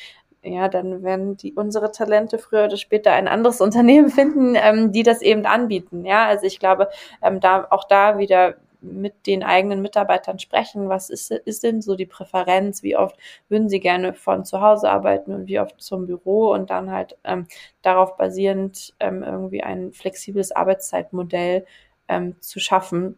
ja, 0.44 0.68
dann 0.68 1.04
werden 1.04 1.38
die 1.38 1.54
unsere 1.54 1.92
Talente 1.92 2.38
früher 2.38 2.66
oder 2.66 2.78
später 2.78 3.14
ein 3.14 3.28
anderes 3.28 3.62
Unternehmen 3.68 4.10
finden, 4.10 4.56
ähm, 4.56 4.92
die 4.92 5.04
das 5.04 5.22
eben 5.22 5.46
anbieten. 5.46 6.06
Ja, 6.06 6.28
also 6.28 6.46
ich 6.46 6.60
glaube, 6.60 6.90
ähm, 7.24 7.40
da 7.40 7.66
auch 7.70 7.86
da 7.86 8.18
wieder 8.20 8.56
mit 8.84 9.28
den 9.28 9.44
eigenen 9.44 9.82
Mitarbeitern 9.82 10.40
sprechen. 10.40 10.90
Was 10.90 11.10
ist, 11.10 11.32
ist 11.32 11.64
denn 11.64 11.82
so 11.82 11.96
die 11.96 12.06
Präferenz? 12.06 12.84
Wie 12.84 12.98
oft 12.98 13.18
würden 13.50 13.70
sie 13.70 13.80
gerne 13.80 14.14
von 14.14 14.46
zu 14.46 14.62
Hause 14.62 14.90
arbeiten 14.90 15.34
und 15.34 15.48
wie 15.48 15.60
oft 15.60 15.82
zum 15.82 16.06
Büro 16.06 16.52
und 16.52 16.70
dann 16.70 16.92
halt 16.92 17.18
ähm, 17.24 17.48
darauf 17.82 18.18
basierend 18.18 18.94
ähm, 19.00 19.24
irgendwie 19.24 19.64
ein 19.64 19.94
flexibles 19.94 20.52
Arbeitszeitmodell 20.52 21.66
ähm, 22.08 22.36
zu 22.42 22.60
schaffen, 22.60 23.18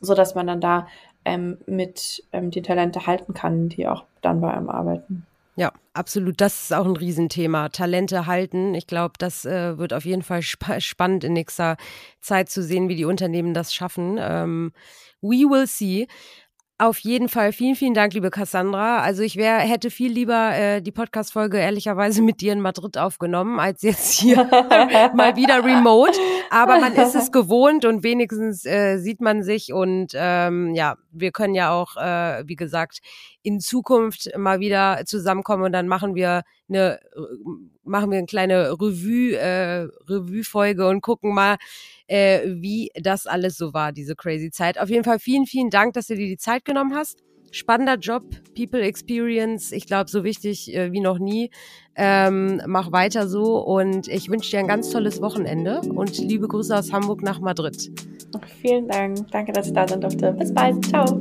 so 0.00 0.14
dass 0.14 0.34
man 0.34 0.46
dann 0.46 0.60
da 0.60 0.86
ähm, 1.24 1.58
mit 1.66 2.24
ähm, 2.32 2.50
die 2.50 2.62
Talente 2.62 3.06
halten 3.06 3.34
kann, 3.34 3.68
die 3.68 3.86
auch 3.88 4.04
dann 4.20 4.40
bei 4.40 4.52
einem 4.52 4.68
arbeiten. 4.68 5.26
Ja, 5.54 5.72
absolut. 5.92 6.40
Das 6.40 6.62
ist 6.62 6.72
auch 6.72 6.86
ein 6.86 6.96
Riesenthema. 6.96 7.68
Talente 7.68 8.26
halten. 8.26 8.74
Ich 8.74 8.86
glaube, 8.86 9.14
das 9.18 9.44
äh, 9.44 9.76
wird 9.76 9.92
auf 9.92 10.04
jeden 10.04 10.22
Fall 10.22 10.40
sp 10.40 10.80
spannend 10.80 11.24
in 11.24 11.34
nächster 11.34 11.76
Zeit 12.20 12.48
zu 12.48 12.62
sehen, 12.62 12.88
wie 12.88 12.96
die 12.96 13.04
Unternehmen 13.04 13.52
das 13.52 13.74
schaffen. 13.74 14.18
Ähm, 14.18 14.72
we 15.20 15.48
will 15.48 15.66
see. 15.66 16.06
Auf 16.78 16.98
jeden 16.98 17.28
Fall 17.28 17.52
vielen, 17.52 17.76
vielen 17.76 17.94
Dank, 17.94 18.14
liebe 18.14 18.30
Cassandra. 18.30 19.02
Also 19.02 19.22
ich 19.22 19.36
wär, 19.36 19.58
hätte 19.58 19.90
viel 19.90 20.10
lieber 20.10 20.56
äh, 20.56 20.82
die 20.82 20.90
Podcast-Folge 20.90 21.58
ehrlicherweise 21.58 22.22
mit 22.22 22.40
dir 22.40 22.54
in 22.54 22.60
Madrid 22.60 22.98
aufgenommen, 22.98 23.60
als 23.60 23.82
jetzt 23.82 24.14
hier 24.14 24.36
mal 25.14 25.36
wieder 25.36 25.62
remote. 25.62 26.18
Aber 26.50 26.80
man 26.80 26.94
ist 26.94 27.14
es 27.14 27.30
gewohnt 27.30 27.84
und 27.84 28.02
wenigstens 28.02 28.64
äh, 28.64 28.96
sieht 28.98 29.20
man 29.20 29.44
sich 29.44 29.72
und 29.72 30.12
ähm, 30.16 30.74
ja, 30.74 30.96
wir 31.12 31.32
können 31.32 31.54
ja 31.54 31.72
auch, 31.72 31.96
äh, 31.96 32.42
wie 32.46 32.56
gesagt, 32.56 33.00
in 33.42 33.60
Zukunft 33.60 34.30
mal 34.36 34.60
wieder 34.60 35.02
zusammenkommen 35.06 35.64
und 35.64 35.72
dann 35.72 35.88
machen 35.88 36.14
wir 36.14 36.42
eine, 36.68 37.00
machen 37.84 38.10
wir 38.10 38.18
eine 38.18 38.26
kleine 38.26 38.72
Revue, 38.72 39.36
äh, 39.36 39.88
Revue-Folge 40.08 40.88
und 40.88 41.00
gucken 41.00 41.34
mal, 41.34 41.56
äh, 42.06 42.40
wie 42.46 42.90
das 42.94 43.26
alles 43.26 43.56
so 43.56 43.72
war, 43.72 43.92
diese 43.92 44.16
crazy 44.16 44.50
Zeit. 44.50 44.78
Auf 44.78 44.88
jeden 44.88 45.04
Fall 45.04 45.18
vielen, 45.18 45.46
vielen 45.46 45.70
Dank, 45.70 45.94
dass 45.94 46.06
du 46.06 46.16
dir 46.16 46.26
die 46.26 46.38
Zeit 46.38 46.64
genommen 46.64 46.94
hast. 46.94 47.22
Spannender 47.52 47.96
Job, 47.96 48.24
People 48.56 48.80
Experience, 48.80 49.72
ich 49.72 49.86
glaube, 49.86 50.10
so 50.10 50.24
wichtig 50.24 50.74
äh, 50.74 50.90
wie 50.90 51.00
noch 51.00 51.18
nie. 51.18 51.50
Ähm, 51.94 52.60
mach 52.66 52.90
weiter 52.90 53.28
so 53.28 53.58
und 53.58 54.08
ich 54.08 54.30
wünsche 54.30 54.50
dir 54.50 54.60
ein 54.60 54.66
ganz 54.66 54.90
tolles 54.90 55.20
Wochenende 55.20 55.82
und 55.82 56.16
liebe 56.18 56.48
Grüße 56.48 56.76
aus 56.76 56.92
Hamburg 56.92 57.22
nach 57.22 57.40
Madrid. 57.40 57.92
Vielen 58.62 58.88
Dank. 58.88 59.30
Danke, 59.30 59.52
dass 59.52 59.66
ich 59.66 59.74
da 59.74 59.86
sein 59.86 60.00
durfte. 60.00 60.32
Bis 60.32 60.52
bald. 60.52 60.84
Ciao. 60.86 61.20